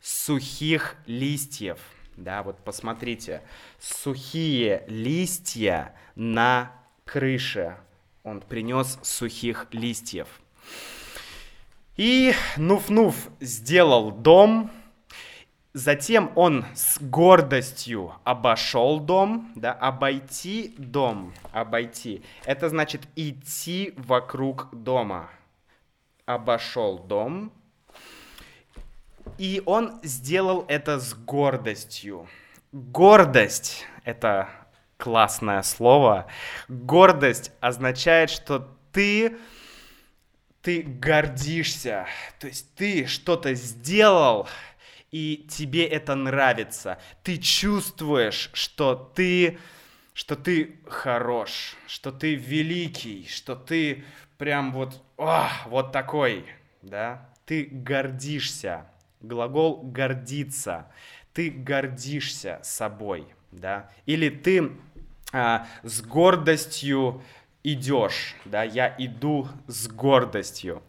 сухих 0.00 0.96
листьев. 1.06 1.78
Да, 2.16 2.42
вот 2.42 2.58
посмотрите, 2.58 3.42
сухие 3.80 4.84
листья 4.86 5.94
на 6.14 6.72
крыше. 7.04 7.76
Он 8.24 8.40
принес 8.40 8.98
сухих 9.02 9.66
листьев. 9.72 10.28
И 11.96 12.32
Нуф-Нуф 12.56 13.14
сделал 13.40 14.10
дом, 14.12 14.70
Затем 15.74 16.30
он 16.34 16.66
с 16.74 17.00
гордостью 17.00 18.12
обошел 18.24 19.00
дом, 19.00 19.50
да, 19.56 19.72
обойти 19.72 20.74
дом, 20.76 21.32
обойти. 21.50 22.22
Это 22.44 22.68
значит 22.68 23.08
идти 23.16 23.94
вокруг 23.96 24.68
дома. 24.72 25.30
Обошел 26.26 26.98
дом, 26.98 27.50
и 29.38 29.62
он 29.64 29.98
сделал 30.02 30.66
это 30.68 31.00
с 31.00 31.14
гордостью. 31.14 32.28
Гордость— 32.72 33.86
это 34.04 34.50
классное 35.02 35.62
слово. 35.62 36.28
Гордость 36.68 37.50
означает, 37.60 38.30
что 38.30 38.68
ты, 38.92 39.36
ты 40.62 40.82
гордишься. 40.82 42.06
То 42.38 42.46
есть 42.46 42.72
ты 42.76 43.06
что-то 43.06 43.54
сделал, 43.54 44.48
и 45.10 45.44
тебе 45.50 45.84
это 45.86 46.14
нравится. 46.14 46.98
Ты 47.24 47.38
чувствуешь, 47.38 48.50
что 48.52 48.94
ты, 48.94 49.58
что 50.14 50.36
ты 50.36 50.78
хорош, 50.86 51.74
что 51.88 52.12
ты 52.12 52.36
великий, 52.36 53.26
что 53.28 53.56
ты 53.56 54.04
прям 54.38 54.72
вот, 54.72 55.02
о, 55.16 55.48
вот 55.66 55.90
такой, 55.90 56.46
да? 56.80 57.28
Ты 57.44 57.64
гордишься 57.64 58.86
глагол 59.22 59.80
гордиться. 59.82 60.86
Ты 61.32 61.50
гордишься 61.50 62.60
собой, 62.62 63.26
да? 63.50 63.90
Или 64.06 64.28
ты 64.28 64.72
а, 65.32 65.66
с 65.82 66.02
гордостью 66.02 67.22
идешь, 67.62 68.34
да? 68.44 68.62
Я 68.62 68.94
иду 68.98 69.48
с 69.66 69.88
гордостью. 69.88 70.82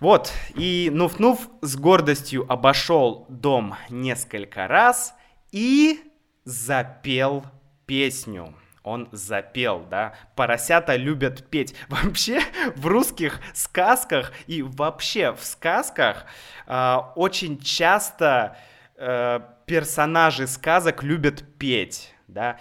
Вот, 0.00 0.32
и 0.54 0.90
Нуф-Нуф 0.92 1.38
с 1.62 1.76
гордостью 1.76 2.44
обошел 2.50 3.26
дом 3.28 3.76
несколько 3.88 4.66
раз 4.66 5.14
и 5.52 6.00
запел 6.44 7.44
песню 7.86 8.54
он 8.84 9.08
запел, 9.12 9.86
да. 9.90 10.14
Поросята 10.36 10.94
любят 10.94 11.48
петь. 11.48 11.74
Вообще 11.88 12.40
в 12.76 12.86
русских 12.86 13.40
сказках 13.54 14.32
и 14.46 14.62
вообще 14.62 15.32
в 15.32 15.42
сказках 15.42 16.26
э, 16.66 16.96
очень 17.16 17.58
часто 17.60 18.58
э, 18.96 19.40
персонажи 19.66 20.46
сказок 20.46 21.02
любят 21.02 21.44
петь, 21.58 22.14
да. 22.28 22.58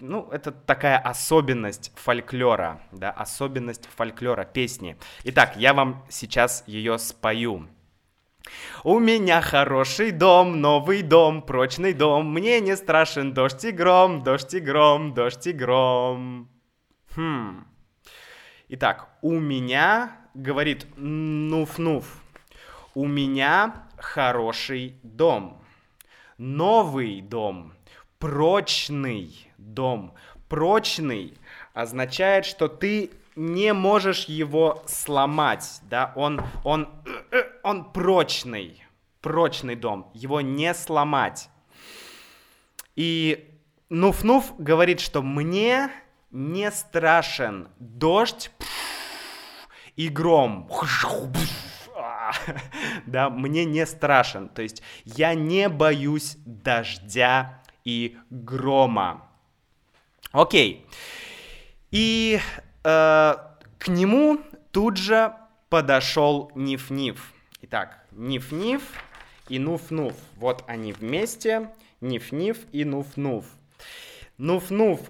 Ну, 0.00 0.28
это 0.30 0.52
такая 0.52 0.96
особенность 0.96 1.90
фольклора, 1.96 2.80
да, 2.92 3.10
особенность 3.10 3.88
фольклора, 3.96 4.44
песни. 4.44 4.96
Итак, 5.24 5.56
я 5.56 5.74
вам 5.74 6.06
сейчас 6.08 6.62
ее 6.68 6.98
спою. 6.98 7.68
У 8.84 9.00
меня 9.00 9.40
хороший 9.40 10.12
дом, 10.12 10.60
новый 10.60 11.02
дом, 11.02 11.42
прочный 11.42 11.94
дом. 11.94 12.32
Мне 12.32 12.60
не 12.60 12.76
страшен 12.76 13.34
дождь 13.34 13.64
и 13.64 13.72
гром, 13.72 14.22
дождь 14.22 14.54
и 14.54 14.60
гром, 14.60 15.14
дождь 15.14 15.48
и 15.48 15.52
гром. 15.52 16.48
Хм. 17.16 17.66
Итак, 18.68 19.08
у 19.20 19.32
меня, 19.32 20.16
говорит 20.32 20.86
Нуф-Нуф, 20.96 22.04
у 22.94 23.04
меня 23.04 23.88
хороший 23.96 25.00
дом. 25.02 25.60
Новый 26.38 27.20
дом, 27.20 27.72
прочный 28.18 29.48
дом. 29.58 30.14
Прочный 30.48 31.34
означает, 31.74 32.46
что 32.46 32.68
ты 32.68 33.10
не 33.36 33.72
можешь 33.72 34.24
его 34.24 34.82
сломать, 34.86 35.80
да, 35.82 36.12
он, 36.16 36.40
он, 36.64 36.88
он 37.62 37.92
прочный, 37.92 38.82
прочный 39.20 39.76
дом, 39.76 40.10
его 40.12 40.40
не 40.40 40.74
сломать. 40.74 41.48
И 42.96 43.48
Нуф-Нуф 43.90 44.54
говорит, 44.58 44.98
что 44.98 45.22
мне 45.22 45.90
не 46.32 46.70
страшен 46.72 47.68
дождь 47.78 48.50
и 49.96 50.08
гром. 50.08 50.68
Да, 53.06 53.30
мне 53.30 53.64
не 53.64 53.86
страшен. 53.86 54.48
То 54.50 54.62
есть 54.62 54.82
я 55.04 55.34
не 55.34 55.68
боюсь 55.68 56.36
дождя 56.44 57.62
и 57.88 58.18
грома. 58.28 59.22
Окей. 60.32 60.86
И 61.90 62.38
э, 62.84 63.34
к 63.78 63.88
нему 63.88 64.40
тут 64.72 64.98
же 64.98 65.32
подошел 65.70 66.52
Ниф-Ниф. 66.54 67.32
Итак, 67.62 68.04
Ниф-Ниф 68.12 68.82
и 69.48 69.58
Нуф-Нуф. 69.58 70.14
Вот 70.36 70.64
они 70.66 70.92
вместе. 70.92 71.70
Ниф-Ниф 72.02 72.58
и 72.72 72.84
Нуф-Нуф. 72.84 73.46
Нуф-Нуф 74.36 75.00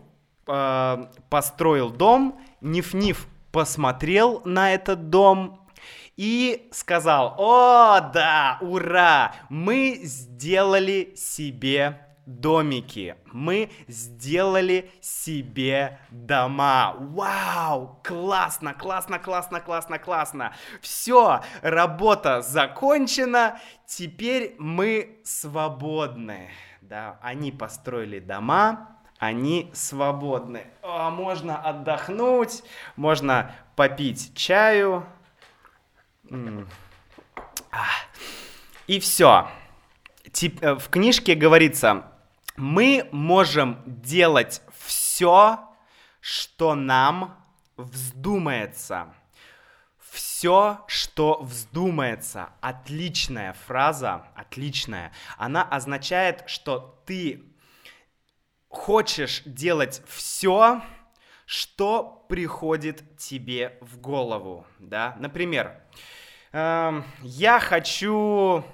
э, 0.47 1.07
построил 1.29 1.91
дом. 1.91 2.41
Ниф-Ниф 2.61 3.27
посмотрел 3.51 4.41
на 4.45 4.73
этот 4.73 5.11
дом 5.11 5.67
и 6.17 6.69
сказал, 6.71 7.35
о, 7.39 8.01
да, 8.13 8.59
ура, 8.61 9.35
мы 9.49 9.99
сделали 10.05 11.15
себе 11.17 12.08
домики. 12.29 13.17
Мы 13.33 13.71
сделали 13.89 14.91
себе 15.01 15.99
дома. 16.11 16.95
Вау! 16.99 18.01
Классно, 18.05 18.75
классно, 18.75 19.19
классно, 19.19 19.61
классно, 19.61 19.99
классно. 19.99 20.53
Все, 20.83 21.41
работа 21.63 22.43
закончена. 22.43 23.59
Теперь 23.87 24.55
мы 24.59 25.21
свободны. 25.25 26.51
Да, 26.83 27.19
они 27.23 27.51
построили 27.51 28.19
дома, 28.19 28.99
они 29.19 29.71
свободны. 29.73 30.67
О, 30.83 31.11
можно 31.11 31.57
отдохнуть, 31.57 32.63
можно 32.97 33.55
попить 33.75 34.35
чаю. 34.35 35.07
И 38.87 39.01
все. 39.01 39.49
Э, 40.61 40.75
в 40.75 40.89
книжке 40.89 41.35
говорится, 41.35 42.05
мы 42.59 43.09
можем 43.13 43.83
делать 43.87 44.63
все, 44.77 45.61
что 46.21 46.75
нам 46.75 47.45
вздумается. 47.77 49.15
Все, 50.11 50.85
что 50.89 51.39
вздумается. 51.41 52.51
Отличная 52.61 53.53
фраза, 53.53 54.27
отличная. 54.35 55.13
Она 55.37 55.63
означает, 55.63 56.45
что 56.47 57.01
ты 57.07 57.45
хочешь 58.69 59.43
делать 59.45 60.03
все, 60.09 60.83
что 61.47 62.27
приходит 62.29 63.17
тебе 63.17 63.79
в 63.81 64.01
голову, 64.01 64.67
да? 64.79 65.17
Например, 65.19 65.81
э, 66.53 67.03
я 67.23 67.61
хочу 67.61 68.65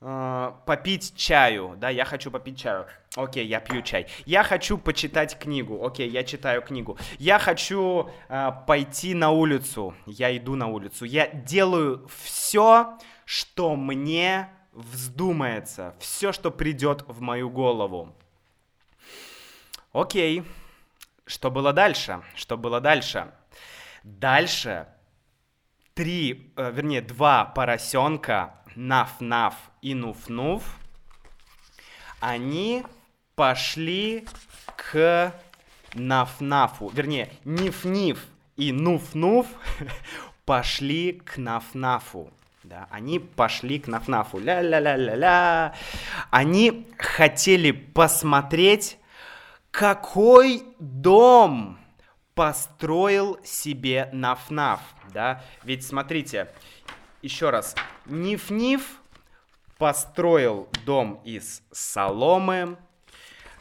э, 0.00 0.52
попить 0.66 1.16
чаю, 1.16 1.74
да, 1.76 1.88
я 1.88 2.04
хочу 2.04 2.30
попить 2.30 2.60
чаю. 2.60 2.86
Окей, 3.16 3.46
я 3.46 3.60
пью 3.60 3.82
чай. 3.82 4.06
Я 4.24 4.42
хочу 4.42 4.78
почитать 4.78 5.38
книгу. 5.38 5.84
Окей, 5.84 6.08
я 6.08 6.24
читаю 6.24 6.62
книгу. 6.62 6.96
Я 7.18 7.38
хочу 7.38 8.10
э, 8.28 8.50
пойти 8.66 9.14
на 9.14 9.30
улицу. 9.30 9.94
Я 10.06 10.34
иду 10.34 10.56
на 10.56 10.68
улицу. 10.68 11.04
Я 11.04 11.26
делаю 11.26 12.08
все, 12.22 12.98
что 13.26 13.76
мне 13.76 14.48
вздумается. 14.72 15.94
Все, 15.98 16.32
что 16.32 16.50
придет 16.50 17.04
в 17.06 17.20
мою 17.20 17.50
голову. 17.50 18.16
Окей. 19.92 20.42
Что 21.26 21.50
было 21.50 21.72
дальше? 21.74 22.22
Что 22.34 22.56
было 22.56 22.80
дальше? 22.80 23.30
Дальше 24.02 24.86
три, 25.94 26.52
э, 26.56 26.70
вернее, 26.72 27.02
два 27.02 27.44
поросенка, 27.44 28.54
Наф-Наф 28.74 29.54
и 29.82 29.94
Нуф-Нуф, 29.94 30.62
они 32.20 32.84
пошли 33.42 34.24
к 34.76 35.34
Наф-Нафу. 35.94 36.92
Вернее, 36.94 37.28
Ниф-Ниф 37.44 38.20
и 38.56 38.70
Нуф-Нуф 38.70 39.48
пошли 40.44 41.14
к 41.14 41.38
Наф-Нафу. 41.38 42.30
Да, 42.62 42.86
они 42.88 43.18
пошли 43.18 43.80
к 43.80 43.88
Наф-Нафу. 43.88 44.38
Ля-ля-ля-ля-ля. 44.38 45.74
Они 46.30 46.86
хотели 46.96 47.72
посмотреть, 47.72 48.96
какой 49.72 50.62
дом 50.78 51.80
построил 52.36 53.40
себе 53.42 54.08
Наф-Наф. 54.12 54.78
Да? 55.12 55.42
Ведь 55.64 55.84
смотрите, 55.84 56.48
еще 57.22 57.50
раз. 57.50 57.74
Ниф-Ниф 58.06 59.00
построил 59.78 60.68
дом 60.86 61.20
из 61.24 61.64
соломы. 61.72 62.78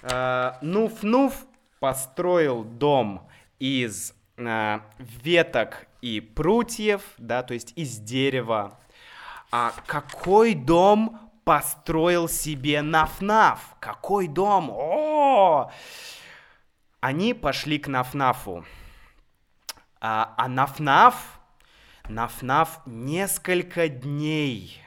Э, 0.02 0.54
Нуф-Нуф 0.62 1.34
построил 1.80 2.64
дом 2.64 3.28
из 3.60 4.14
э, 4.38 4.80
веток 4.98 5.88
и 6.02 6.20
прутьев, 6.20 7.02
да, 7.18 7.44
то 7.44 7.54
есть 7.54 7.74
из 7.76 7.98
дерева. 7.98 8.80
А 9.52 9.74
какой 9.86 10.56
дом 10.56 11.20
построил 11.44 12.28
себе 12.28 12.80
Наф-Наф? 12.82 13.60
Какой 13.80 14.28
дом? 14.28 14.72
О! 14.72 15.72
Они 17.00 17.34
пошли 17.34 17.78
к 17.78 17.88
Наф-Нафу. 17.88 18.64
А, 20.00 20.34
а 20.38 20.48
Наф-Наф, 20.48 21.14
Наф-Наф 22.06 22.80
несколько 22.86 23.88
дней, 23.88 24.82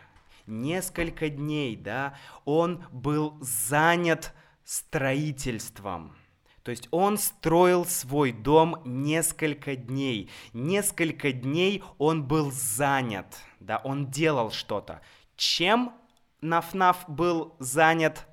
несколько 0.46 1.28
дней, 1.28 1.76
да, 1.76 2.14
он 2.44 2.84
был 2.90 3.38
занят 3.40 4.32
строительством. 4.64 6.16
То 6.62 6.70
есть 6.70 6.88
он 6.90 7.18
строил 7.18 7.84
свой 7.84 8.32
дом 8.32 8.80
несколько 8.86 9.76
дней. 9.76 10.30
Несколько 10.54 11.30
дней 11.32 11.84
он 11.98 12.24
был 12.24 12.50
занят, 12.50 13.26
да, 13.60 13.80
он 13.84 14.10
делал 14.10 14.50
что-то. 14.50 15.02
Чем 15.36 15.92
Нафнаф 16.40 17.04
был 17.08 17.54
занят? 17.58 18.26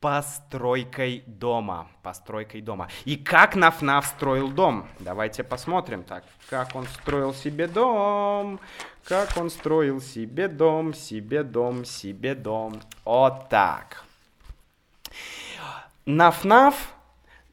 Постройкой 0.00 1.22
дома. 1.26 1.88
Постройкой 2.02 2.60
дома. 2.60 2.88
И 3.06 3.16
как 3.16 3.56
Нафнаф 3.56 4.06
строил 4.06 4.50
дом? 4.50 4.86
Давайте 5.00 5.42
посмотрим 5.42 6.04
так. 6.04 6.24
Как 6.50 6.74
он 6.74 6.86
строил 6.86 7.32
себе 7.32 7.66
дом? 7.66 8.60
Как 9.04 9.36
он 9.38 9.48
строил 9.48 10.02
себе 10.02 10.48
дом, 10.48 10.92
себе 10.92 11.42
дом, 11.42 11.86
себе 11.86 12.34
дом. 12.34 12.82
Вот 13.04 13.48
так. 13.48 14.03
Нафнаф 16.06 16.74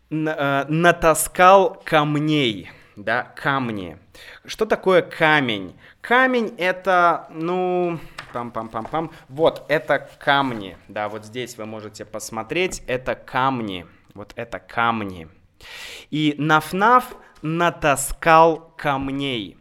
э, 0.10 0.66
натаскал 0.68 1.82
камней, 1.86 2.70
да, 2.96 3.24
камни. 3.24 3.98
Что 4.46 4.66
такое 4.66 5.02
камень? 5.02 5.76
Камень 6.02 6.54
это, 6.58 7.28
ну, 7.32 8.00
пам-пам-пам-пам. 8.34 9.12
Вот, 9.30 9.66
это 9.70 10.10
камни. 10.20 10.78
Да, 10.88 11.10
вот 11.10 11.26
здесь 11.26 11.58
вы 11.58 11.66
можете 11.66 12.06
посмотреть. 12.06 12.84
Это 12.88 13.16
камни. 13.16 13.86
Вот 14.14 14.34
это 14.36 14.60
камни. 14.60 15.30
И 16.10 16.36
Нафнаф 16.38 17.16
натаскал 17.42 18.74
камней. 18.78 19.58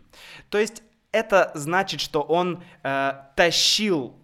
То 0.48 0.58
есть 0.58 0.82
это 1.12 1.50
значит, 1.54 2.00
что 2.00 2.22
он 2.22 2.62
э, 2.82 3.12
тащил 3.36 4.14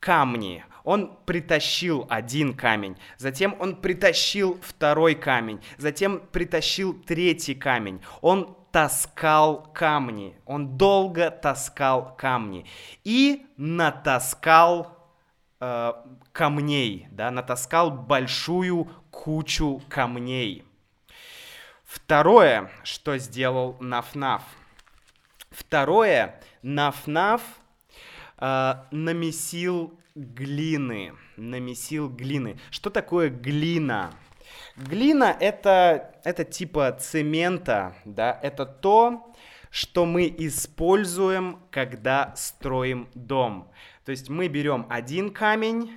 камни. 0.00 0.64
Он 0.84 1.16
притащил 1.26 2.06
один 2.10 2.54
камень, 2.54 2.96
затем 3.16 3.56
он 3.60 3.76
притащил 3.76 4.58
второй 4.62 5.14
камень, 5.14 5.60
затем 5.78 6.20
притащил 6.32 6.94
третий 6.94 7.54
камень. 7.54 8.02
Он 8.20 8.56
таскал 8.72 9.70
камни. 9.74 10.34
Он 10.46 10.76
долго 10.76 11.30
таскал 11.30 12.16
камни. 12.16 12.66
И 13.04 13.46
натаскал 13.56 14.98
э, 15.60 15.92
камней, 16.32 17.06
да, 17.10 17.30
натаскал 17.30 17.90
большую 17.90 18.90
кучу 19.10 19.82
камней. 19.88 20.64
Второе, 21.84 22.70
что 22.82 23.18
сделал 23.18 23.76
Нафнаф. 23.78 24.42
Второе, 25.50 26.40
Нафнаф 26.62 27.42
э, 28.38 28.74
намесил 28.90 29.98
глины. 30.14 31.14
Намесил 31.36 32.08
глины. 32.08 32.58
Что 32.70 32.90
такое 32.90 33.30
глина? 33.30 34.12
Глина 34.76 35.36
это, 35.38 36.14
это 36.24 36.44
типа 36.44 36.92
цемента, 36.92 37.94
да, 38.04 38.38
это 38.42 38.66
то, 38.66 39.34
что 39.70 40.04
мы 40.04 40.34
используем, 40.38 41.60
когда 41.70 42.34
строим 42.36 43.08
дом. 43.14 43.70
То 44.04 44.10
есть 44.10 44.28
мы 44.28 44.48
берем 44.48 44.86
один 44.90 45.30
камень, 45.30 45.92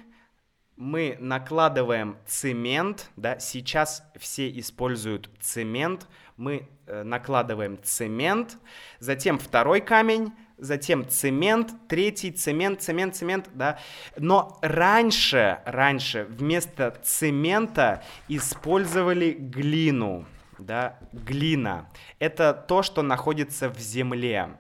мы 0.78 1.18
накладываем 1.20 2.18
цемент, 2.26 3.10
да, 3.16 3.40
сейчас 3.40 4.04
все 4.18 4.50
используют 4.60 5.30
цемент, 5.40 6.08
мы 6.38 6.68
э, 6.86 7.04
накладываем 7.04 7.80
цемент, 7.82 8.58
затем 9.00 9.40
второй 9.40 9.82
камень, 9.82 10.34
затем 10.58 11.08
цемент, 11.08 11.74
третий 11.88 12.32
цемент, 12.32 12.82
цемент, 12.82 13.16
цемент, 13.16 13.50
да. 13.54 13.80
Но 14.18 14.58
раньше, 14.62 15.60
раньше 15.66 16.26
вместо 16.30 16.96
цемента 17.04 18.04
использовали 18.28 19.32
глину, 19.32 20.26
да, 20.58 20.98
глина. 21.12 21.90
Это 22.20 22.54
то, 22.54 22.84
что 22.84 23.02
находится 23.02 23.70
в 23.70 23.80
земле. 23.80 24.58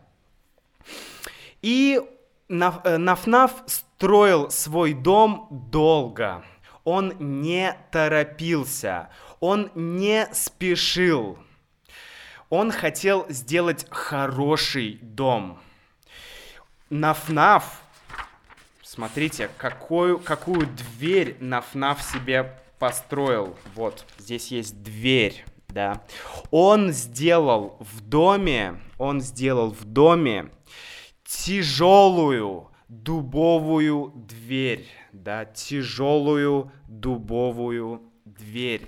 И 1.61 1.99
э, 1.99 2.97
Нафнаф 2.97 3.63
строил 3.65 4.49
свой 4.49 4.93
дом 4.93 5.47
долго. 5.71 6.43
Он 6.83 7.13
не 7.17 7.75
торопился, 7.91 9.09
он 9.39 9.71
не 9.73 10.27
спешил. 10.33 11.39
Он 12.49 12.71
хотел 12.71 13.25
сделать 13.29 13.87
хороший 13.89 14.99
дом. 15.01 15.59
Нафнаф, 16.91 17.81
смотрите, 18.83 19.49
какую, 19.57 20.19
какую 20.19 20.67
дверь 20.67 21.35
Нафнаф 21.39 22.01
себе 22.03 22.59
построил. 22.77 23.55
Вот, 23.73 24.05
здесь 24.19 24.51
есть 24.51 24.83
дверь, 24.83 25.45
да. 25.69 26.03
Он 26.51 26.91
сделал 26.91 27.77
в 27.79 28.01
доме, 28.01 28.79
он 28.99 29.19
сделал 29.21 29.71
в 29.71 29.83
доме 29.83 30.51
тяжелую 31.25 32.69
дубовую 32.87 34.11
дверь, 34.15 34.87
да, 35.11 35.45
тяжелую 35.45 36.71
дубовую 36.87 38.03
дверь. 38.25 38.87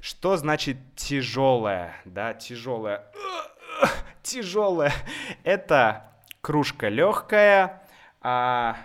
Что 0.00 0.36
значит 0.36 0.76
тяжелая, 0.94 1.96
да, 2.04 2.34
тяжелая? 2.34 3.04
Тяжелая. 4.22 4.92
Это 5.42 6.15
кружка 6.46 6.88
легкая, 6.88 7.82
а 8.20 8.76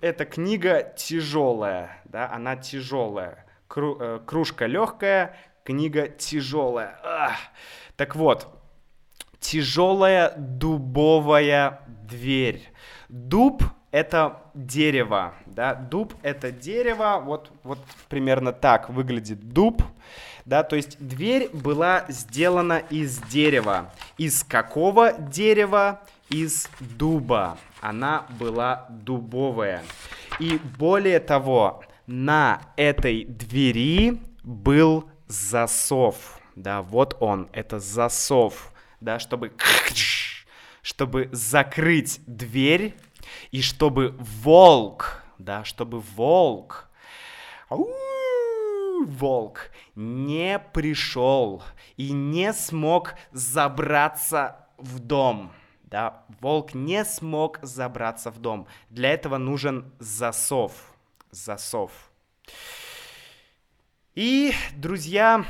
эта 0.00 0.24
книга 0.24 0.94
тяжелая, 0.96 2.00
да, 2.04 2.30
она 2.30 2.54
тяжелая. 2.54 3.46
Кру, 3.66 3.96
э, 3.98 4.20
кружка 4.24 4.66
легкая, 4.66 5.34
книга 5.64 6.06
тяжелая. 6.06 7.00
Ах. 7.02 7.36
Так 7.96 8.14
вот, 8.14 8.46
тяжелая 9.40 10.32
дубовая 10.36 11.80
дверь. 12.08 12.72
Дуб 13.08 13.64
это 13.90 14.40
дерево, 14.54 15.34
да, 15.46 15.74
дуб 15.74 16.14
это 16.22 16.52
дерево, 16.52 17.20
вот, 17.20 17.50
вот 17.64 17.80
примерно 18.08 18.52
так 18.52 18.88
выглядит 18.88 19.48
дуб, 19.48 19.82
да, 20.44 20.62
то 20.62 20.76
есть 20.76 20.96
дверь 21.00 21.50
была 21.52 22.04
сделана 22.08 22.78
из 22.90 23.18
дерева. 23.18 23.92
Из 24.16 24.44
какого 24.44 25.12
дерева? 25.12 26.02
Из 26.30 26.68
дуба. 26.80 27.58
Она 27.80 28.26
была 28.38 28.86
дубовая. 28.90 29.82
И 30.38 30.58
более 30.78 31.20
того, 31.20 31.82
на 32.06 32.62
этой 32.76 33.24
двери 33.24 34.20
был 34.42 35.08
засов. 35.26 36.40
Да, 36.56 36.82
вот 36.82 37.16
он, 37.20 37.48
это 37.52 37.78
засов. 37.78 38.72
Да, 39.00 39.18
чтобы 39.18 39.52
чтобы 40.82 41.28
закрыть 41.32 42.20
дверь 42.26 42.96
и 43.50 43.60
чтобы 43.60 44.16
волк, 44.18 45.22
да, 45.38 45.64
чтобы 45.64 46.00
волк, 46.00 46.88
волк 49.06 49.70
не 49.94 50.58
пришел 50.58 51.62
и 51.96 52.10
не 52.10 52.52
смог 52.52 53.14
забраться 53.32 54.66
в 54.78 54.98
дом. 54.98 55.52
Да, 55.90 56.22
волк 56.40 56.74
не 56.74 57.02
смог 57.02 57.60
забраться 57.62 58.30
в 58.30 58.38
дом. 58.38 58.66
Для 58.90 59.10
этого 59.10 59.38
нужен 59.38 59.90
засов. 59.98 60.72
Засов. 61.30 62.10
И, 64.14 64.52
друзья, 64.76 65.46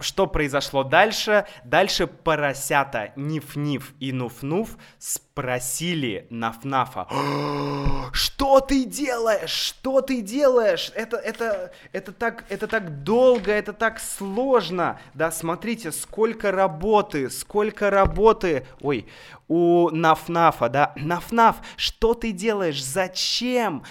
что 0.00 0.26
произошло 0.26 0.84
дальше? 0.84 1.46
Дальше 1.64 2.06
поросята 2.06 3.12
Ниф-Ниф 3.16 3.94
и 4.00 4.12
Нуф-Нуф 4.12 4.70
спросили 4.98 6.26
Наф-Нафа, 6.30 7.06
что 8.12 8.60
ты 8.60 8.84
делаешь? 8.84 9.50
Что 9.50 10.00
ты 10.00 10.20
делаешь? 10.20 10.92
Это, 10.94 11.16
это, 11.16 11.72
это, 11.92 12.12
так, 12.12 12.44
это 12.48 12.66
так 12.66 13.02
долго, 13.02 13.52
это 13.52 13.72
так 13.72 13.98
сложно. 13.98 15.00
Да, 15.14 15.30
смотрите, 15.30 15.92
сколько 15.92 16.52
работы, 16.52 17.30
сколько 17.30 17.90
работы. 17.90 18.66
Ой, 18.80 19.06
у 19.48 19.88
Наф-Нафа, 19.90 20.68
да. 20.68 20.92
Наф-Наф, 20.96 21.56
что 21.76 22.14
ты 22.14 22.32
делаешь? 22.32 22.82
Зачем? 22.84 23.84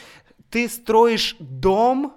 Ты 0.50 0.68
строишь 0.70 1.36
дом 1.40 2.16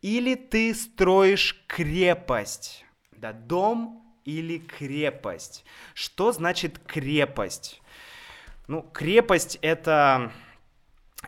или 0.00 0.34
ты 0.34 0.74
строишь 0.74 1.64
крепость? 1.66 2.83
Да, 3.24 3.32
дом 3.32 4.02
или 4.26 4.58
крепость. 4.58 5.64
Что 5.94 6.30
значит 6.30 6.78
крепость? 6.78 7.80
Ну, 8.66 8.82
крепость 8.82 9.58
это, 9.62 10.30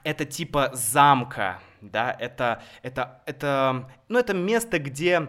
это 0.04 0.26
типа 0.26 0.72
замка, 0.74 1.62
да, 1.80 2.14
это, 2.20 2.62
это, 2.82 3.22
это, 3.24 3.90
ну, 4.08 4.18
это 4.18 4.34
место, 4.34 4.78
где, 4.78 5.26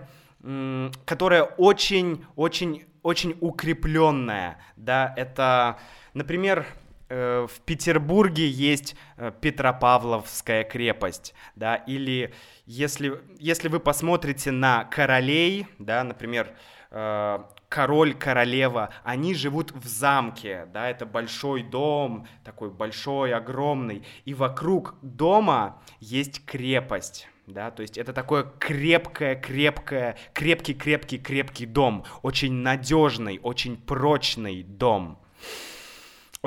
которое 1.06 1.44
очень, 1.44 2.26
очень, 2.36 2.84
очень 3.02 3.38
укрепленное, 3.40 4.58
да, 4.76 5.14
это, 5.16 5.80
например, 6.14 6.66
в 7.10 7.62
Петербурге 7.66 8.48
есть 8.50 8.96
э, 9.18 9.32
Петропавловская 9.40 10.64
крепость, 10.64 11.34
да, 11.56 11.76
или 11.76 12.34
если, 12.66 13.22
если 13.40 13.70
вы 13.70 13.80
посмотрите 13.80 14.52
на 14.52 14.84
королей, 14.86 15.68
да, 15.80 16.04
например, 16.04 16.54
э, 16.92 17.40
король, 17.70 18.14
королева, 18.14 18.90
они 19.04 19.34
живут 19.34 19.72
в 19.72 19.88
замке, 19.88 20.68
да, 20.74 20.90
это 20.90 21.06
большой 21.06 21.64
дом, 21.64 22.28
такой 22.44 22.70
большой, 22.70 23.34
огромный, 23.34 24.04
и 24.26 24.34
вокруг 24.34 24.96
дома 25.02 25.82
есть 26.00 26.46
крепость, 26.46 27.30
да, 27.46 27.72
то 27.72 27.82
есть 27.82 27.98
это 27.98 28.14
такое 28.14 28.44
крепкое, 28.44 29.36
крепкое, 29.36 30.18
крепкий, 30.34 30.74
крепкий, 30.74 31.18
крепкий 31.18 31.66
дом, 31.66 32.04
очень 32.22 32.54
надежный, 32.54 33.40
очень 33.42 33.78
прочный 33.78 34.64
дом, 34.64 35.20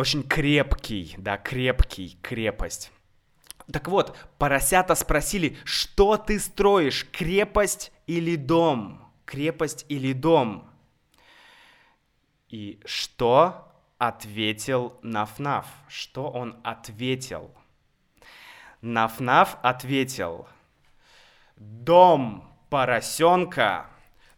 очень 0.01 0.23
крепкий, 0.23 1.15
да, 1.19 1.37
крепкий, 1.37 2.19
крепость. 2.23 2.91
Так 3.71 3.87
вот, 3.87 4.17
поросята 4.39 4.95
спросили, 4.95 5.59
что 5.65 6.17
ты 6.17 6.41
строишь, 6.41 7.07
крепость 7.13 7.93
или 8.07 8.37
дом? 8.37 9.13
Крепость 9.27 9.85
или 9.91 10.15
дом? 10.15 10.69
И 12.49 12.81
что 12.87 13.71
ответил 13.99 14.99
Нафнаф? 15.03 15.67
Что 15.87 16.31
он 16.31 16.59
ответил? 16.65 17.55
Нафнаф 18.81 19.59
ответил, 19.63 20.49
дом 21.57 22.51
поросенка 22.71 23.87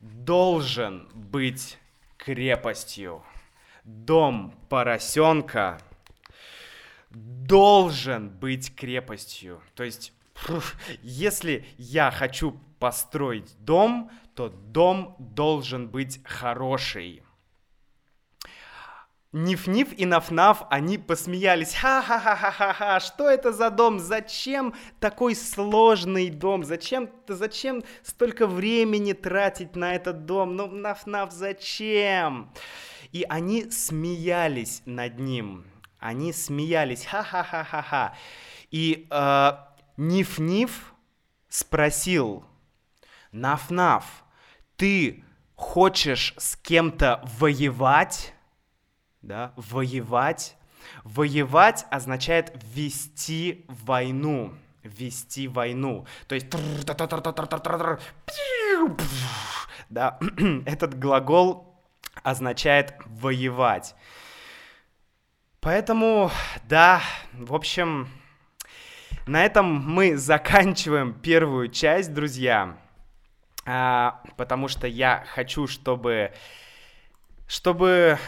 должен 0.01 1.09
быть 1.14 1.79
крепостью. 2.16 3.22
Дом 3.85 4.55
поросенка 4.68 5.81
должен 7.11 8.31
быть 8.31 8.75
крепостью. 8.75 9.61
То 9.75 9.85
есть, 9.85 10.12
если 11.03 11.66
я 11.77 12.11
хочу 12.11 12.59
построить 12.79 13.55
дом, 13.59 14.11
то 14.35 14.49
дом 14.49 15.16
должен 15.18 15.88
быть 15.88 16.21
хороший. 16.25 17.23
Ниф-Ниф 19.33 19.95
и 19.97 20.05
Наф-Наф, 20.05 20.66
они 20.68 20.99
посмеялись. 20.99 21.75
Ха-ха-ха-ха-ха, 21.75 23.01
что 23.01 23.31
это 23.31 23.51
за 23.51 23.71
дом? 23.71 23.99
Зачем 23.99 24.75
такой 25.01 25.35
сложный 25.35 26.29
дом? 26.29 26.64
Зачем, 26.64 27.09
зачем 27.27 27.83
столько 28.03 28.47
времени 28.47 29.14
тратить 29.14 29.75
на 29.75 29.95
этот 29.95 30.27
дом? 30.27 30.55
Ну, 30.55 30.66
Наф-Наф, 30.66 31.31
зачем? 31.31 32.53
И 33.12 33.25
они 33.29 33.70
смеялись 33.70 34.83
над 34.87 35.18
ним 35.20 35.64
они 36.03 36.33
смеялись, 36.33 37.07
ха-ха-ха-ха-ха. 37.07 38.14
И 38.72 39.07
э, 39.09 39.53
Ниф-Ниф 39.96 40.92
спросил, 41.48 42.44
Наф-Наф, 43.31 44.03
ты 44.77 45.25
хочешь 45.55 46.35
с 46.37 46.57
кем-то 46.57 47.22
воевать? 47.38 48.35
Да, 49.22 49.53
воевать. 49.57 50.57
Воевать 51.05 51.87
означает 51.90 52.53
вести 52.75 53.64
войну. 53.68 54.55
Вести 54.83 55.46
войну. 55.46 56.05
То 56.27 56.35
есть... 56.35 56.48
Да, 59.88 60.18
этот 60.66 60.98
глагол 60.98 61.72
означает 62.23 62.95
воевать. 63.07 63.95
Поэтому, 65.61 66.31
да, 66.65 67.01
в 67.33 67.55
общем, 67.55 68.09
на 69.27 69.45
этом 69.45 69.67
мы 69.67 70.17
заканчиваем 70.17 71.15
первую 71.15 71.69
часть, 71.69 72.13
друзья. 72.13 72.77
А, 73.65 74.23
потому 74.37 74.67
что 74.67 74.89
я 74.89 75.25
хочу, 75.33 75.69
чтобы, 75.69 76.33
чтобы 77.47 78.19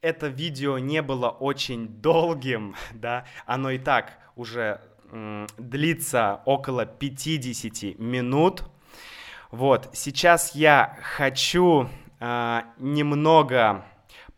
это 0.00 0.28
видео 0.28 0.78
не 0.78 1.02
было 1.02 1.28
очень 1.28 1.88
долгим, 1.88 2.74
да, 2.94 3.26
оно 3.44 3.70
и 3.70 3.78
так 3.78 4.18
уже 4.36 4.80
м, 5.12 5.46
длится 5.58 6.40
около 6.46 6.86
50 6.86 7.98
минут. 7.98 8.64
Вот, 9.50 9.90
сейчас 9.92 10.54
я 10.54 10.98
хочу 11.02 11.90
а, 12.20 12.66
немного 12.78 13.84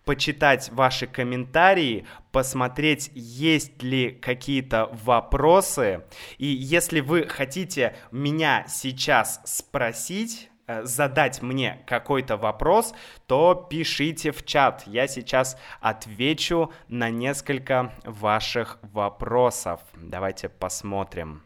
почитать 0.05 0.71
ваши 0.73 1.07
комментарии, 1.07 2.07
посмотреть, 2.33 3.11
есть 3.15 3.83
ли 3.83 4.11
какие-то 4.11 4.89
вопросы. 5.05 6.05
И 6.39 6.47
если 6.47 7.01
вы 7.01 7.27
хотите 7.29 7.97
меня 8.11 8.65
сейчас 8.69 9.41
спросить, 9.45 10.51
э, 10.67 10.85
задать 10.85 11.43
мне 11.43 11.83
какой-то 11.87 12.37
вопрос, 12.37 12.95
то 13.27 13.55
пишите 13.55 14.33
в 14.33 14.45
чат. 14.45 14.85
Я 14.87 15.07
сейчас 15.07 15.57
отвечу 15.81 16.73
на 16.89 17.11
несколько 17.11 17.93
ваших 18.05 18.79
вопросов. 18.83 19.81
Давайте 19.95 20.49
посмотрим. 20.49 21.43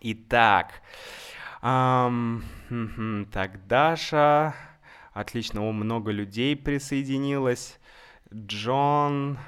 Итак, 0.00 0.82
эм, 1.62 2.44
так, 3.32 3.66
Даша... 3.66 4.54
Отлично, 5.14 5.62
о, 5.62 5.70
много 5.70 6.10
людей 6.10 6.56
присоединилось. 6.56 7.78
Джон, 8.34 9.38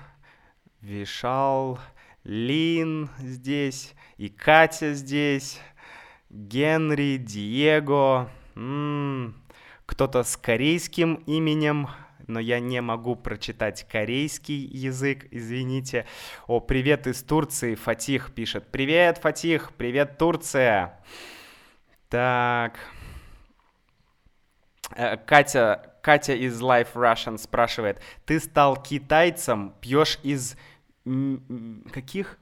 Вишал, 0.80 1.80
Лин 2.22 3.10
здесь, 3.18 3.94
и 4.16 4.28
Катя 4.28 4.94
здесь, 4.94 5.58
Генри, 6.30 7.16
Диего, 7.16 8.30
м-м, 8.54 9.34
кто-то 9.86 10.22
с 10.22 10.36
корейским 10.36 11.16
именем, 11.26 11.88
но 12.28 12.38
я 12.38 12.60
не 12.60 12.80
могу 12.80 13.16
прочитать 13.16 13.88
корейский 13.90 14.64
язык, 14.66 15.26
извините. 15.32 16.06
О, 16.46 16.60
привет 16.60 17.08
из 17.08 17.24
Турции, 17.24 17.74
Фатих 17.74 18.32
пишет. 18.32 18.68
Привет, 18.70 19.18
Фатих, 19.18 19.72
привет, 19.76 20.16
Турция. 20.16 21.00
Так, 22.08 22.78
Катя, 25.26 25.94
Катя 26.02 26.34
из 26.34 26.60
Life 26.60 26.94
Russian 26.94 27.38
спрашивает, 27.38 28.00
ты 28.24 28.40
стал 28.40 28.76
китайцем, 28.76 29.74
пьешь 29.80 30.18
из 30.22 30.56
каких? 31.92 32.38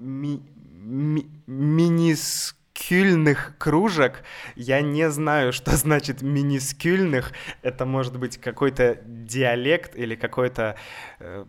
ми, 0.00 0.40
ми, 0.84 1.26
минискюльных 1.46 3.54
кружек. 3.58 4.22
Я 4.56 4.80
не 4.80 5.10
знаю, 5.10 5.52
что 5.52 5.70
значит 5.76 6.22
минискюльных. 6.22 7.32
Это 7.62 7.86
может 7.86 8.18
быть 8.18 8.38
какой-то 8.38 8.98
диалект 9.04 9.96
или 9.96 10.14
какой-то... 10.14 10.76
Э, 11.18 11.44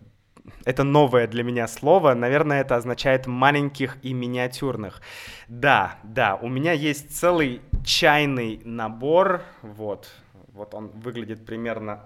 это 0.66 0.84
новое 0.84 1.28
для 1.28 1.44
меня 1.44 1.68
слово. 1.68 2.14
Наверное, 2.14 2.62
это 2.62 2.76
означает 2.76 3.28
маленьких 3.28 3.98
и 4.02 4.14
миниатюрных. 4.14 5.02
Да, 5.48 6.00
да, 6.04 6.36
у 6.36 6.50
меня 6.50 6.74
есть 6.74 7.18
целый 7.18 7.62
чайный 7.84 8.62
набор. 8.64 9.44
Вот, 9.62 10.12
вот 10.50 10.74
он 10.74 10.88
выглядит 10.90 11.46
примерно, 11.46 12.02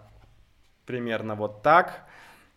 примерно 0.85 1.35
вот 1.35 1.61
так. 1.61 2.05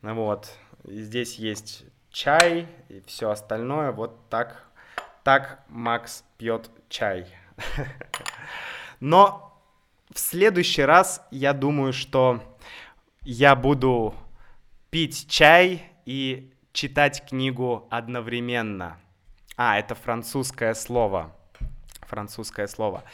Вот, 0.03 0.53
и 0.85 1.01
здесь 1.03 1.37
есть 1.37 1.85
чай 2.11 2.67
и 2.89 3.03
все 3.07 3.31
остальное. 3.31 3.93
Вот 3.93 4.29
так, 4.29 4.65
так 5.23 5.65
Макс 5.69 6.25
пьет 6.39 6.71
чай. 6.89 7.27
Но 9.01 9.51
в 10.13 10.19
следующий 10.19 10.83
раз 10.83 11.27
я 11.31 11.53
думаю, 11.53 11.93
что 11.93 12.43
я 13.23 13.55
буду 13.55 14.15
пить 14.91 15.29
чай 15.29 15.85
и 16.05 16.53
читать 16.73 17.25
книгу 17.29 17.87
одновременно. 17.91 18.99
А, 19.57 19.79
это 19.79 19.95
французское 19.95 20.75
слово. 20.75 21.37
Французское 22.11 22.67
слово. 22.67 23.05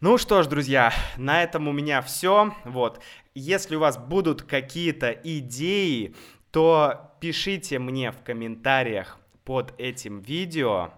Ну 0.00 0.18
что 0.18 0.42
ж, 0.42 0.46
друзья, 0.46 0.92
на 1.16 1.42
этом 1.42 1.66
у 1.66 1.72
меня 1.72 2.02
все. 2.02 2.54
Вот. 2.64 3.02
Если 3.34 3.76
у 3.76 3.80
вас 3.80 3.96
будут 3.98 4.42
какие-то 4.42 5.10
идеи, 5.10 6.14
то 6.52 7.16
пишите 7.20 7.78
мне 7.78 8.12
в 8.12 8.22
комментариях 8.22 9.18
под 9.44 9.74
этим 9.80 10.20
видео. 10.20 10.92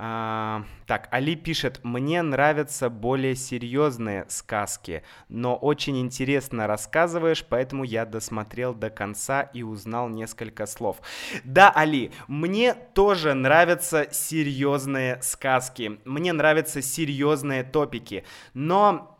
Так, 0.00 1.08
Али 1.10 1.36
пишет, 1.36 1.80
мне 1.82 2.22
нравятся 2.22 2.88
более 2.88 3.36
серьезные 3.36 4.24
сказки, 4.28 5.02
но 5.28 5.54
очень 5.54 6.00
интересно 6.00 6.66
рассказываешь, 6.66 7.44
поэтому 7.46 7.84
я 7.84 8.06
досмотрел 8.06 8.72
до 8.72 8.88
конца 8.88 9.42
и 9.42 9.62
узнал 9.62 10.08
несколько 10.08 10.64
слов. 10.64 11.02
Да, 11.44 11.70
Али, 11.70 12.12
мне 12.28 12.72
тоже 12.72 13.34
нравятся 13.34 14.08
серьезные 14.10 15.20
сказки, 15.20 16.00
мне 16.06 16.32
нравятся 16.32 16.80
серьезные 16.80 17.62
топики, 17.62 18.24
но 18.54 19.19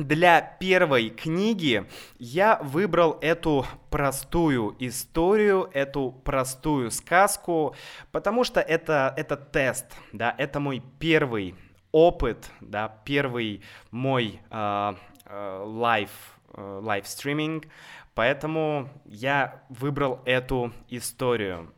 для 0.00 0.40
первой 0.40 1.10
книги 1.10 1.86
я 2.18 2.58
выбрал 2.62 3.18
эту 3.20 3.66
простую 3.90 4.74
историю, 4.78 5.70
эту 5.72 6.12
простую 6.24 6.90
сказку, 6.90 7.74
потому 8.10 8.44
что 8.44 8.60
это, 8.60 9.12
это 9.16 9.36
тест, 9.36 9.86
да, 10.12 10.34
это 10.38 10.58
мой 10.60 10.82
первый 10.98 11.54
опыт, 11.92 12.50
да, 12.60 12.88
первый 13.04 13.62
мой 13.90 14.40
э, 14.50 14.94
э, 15.26 15.62
live, 15.64 16.10
э, 16.54 16.80
live 16.82 17.06
streaming, 17.06 17.66
поэтому 18.14 18.88
я 19.04 19.62
выбрал 19.68 20.20
эту 20.24 20.72
историю 20.88 21.72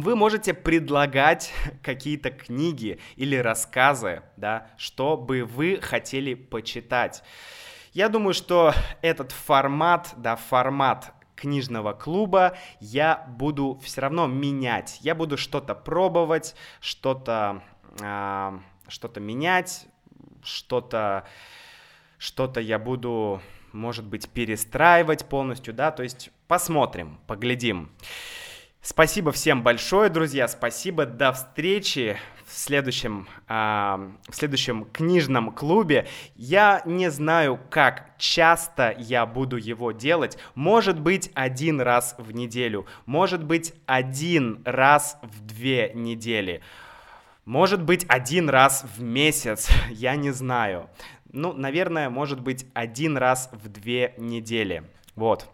вы 0.00 0.16
можете 0.16 0.54
предлагать 0.54 1.52
какие-то 1.82 2.30
книги 2.30 2.98
или 3.16 3.36
рассказы, 3.36 4.22
да, 4.36 4.68
что 4.76 5.16
бы 5.16 5.44
вы 5.44 5.80
хотели 5.80 6.34
почитать. 6.34 7.22
Я 7.92 8.08
думаю, 8.08 8.34
что 8.34 8.74
этот 9.02 9.30
формат, 9.30 10.14
да, 10.16 10.34
формат 10.36 11.12
книжного 11.36 11.92
клуба 11.92 12.56
я 12.80 13.24
буду 13.28 13.80
все 13.82 14.00
равно 14.00 14.26
менять. 14.26 14.98
Я 15.00 15.14
буду 15.14 15.36
что-то 15.36 15.74
пробовать, 15.74 16.56
что-то 16.80 17.62
э, 18.00 18.58
что-то 18.88 19.20
менять, 19.20 19.86
что-то 20.42 21.26
что-то 22.18 22.60
я 22.60 22.78
буду, 22.78 23.42
может 23.72 24.06
быть, 24.06 24.28
перестраивать 24.30 25.28
полностью, 25.28 25.74
да, 25.74 25.90
то 25.90 26.02
есть 26.02 26.30
посмотрим, 26.48 27.20
поглядим. 27.26 27.90
Спасибо 28.86 29.32
всем 29.32 29.62
большое, 29.62 30.10
друзья. 30.10 30.46
Спасибо. 30.46 31.06
До 31.06 31.32
встречи 31.32 32.18
в 32.46 32.52
следующем, 32.52 33.26
э, 33.48 33.54
в 34.28 34.34
следующем 34.34 34.84
книжном 34.92 35.52
клубе. 35.52 36.06
Я 36.36 36.82
не 36.84 37.10
знаю, 37.10 37.58
как 37.70 38.10
часто 38.18 38.94
я 38.98 39.24
буду 39.24 39.56
его 39.56 39.92
делать. 39.92 40.36
Может 40.54 41.00
быть, 41.00 41.30
один 41.32 41.80
раз 41.80 42.14
в 42.18 42.32
неделю. 42.32 42.84
Может 43.06 43.42
быть, 43.42 43.72
один 43.86 44.60
раз 44.66 45.18
в 45.22 45.40
две 45.40 45.90
недели. 45.94 46.60
Может 47.46 47.82
быть, 47.82 48.04
один 48.08 48.50
раз 48.50 48.84
в 48.98 49.02
месяц. 49.02 49.70
Я 49.88 50.14
не 50.14 50.30
знаю. 50.30 50.90
Ну, 51.32 51.54
наверное, 51.54 52.10
может 52.10 52.40
быть, 52.40 52.66
один 52.74 53.16
раз 53.16 53.48
в 53.50 53.66
две 53.70 54.12
недели. 54.18 54.84
Вот. 55.16 55.53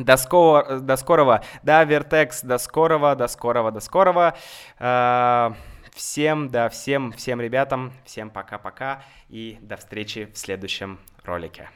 До, 0.00 0.16
скоро, 0.16 0.80
до 0.80 0.96
скорого, 0.96 1.42
да, 1.62 1.84
Вертекс, 1.84 2.42
до 2.42 2.58
скорого, 2.58 3.14
до 3.14 3.28
скорого, 3.28 3.70
до 3.70 3.80
скорого. 3.80 4.34
Э, 4.78 5.52
всем, 5.94 6.48
да, 6.48 6.68
всем, 6.68 7.12
всем 7.12 7.40
ребятам, 7.40 7.92
всем 8.04 8.30
пока-пока 8.30 9.02
и 9.28 9.58
до 9.60 9.76
встречи 9.76 10.30
в 10.32 10.38
следующем 10.38 10.98
ролике. 11.24 11.68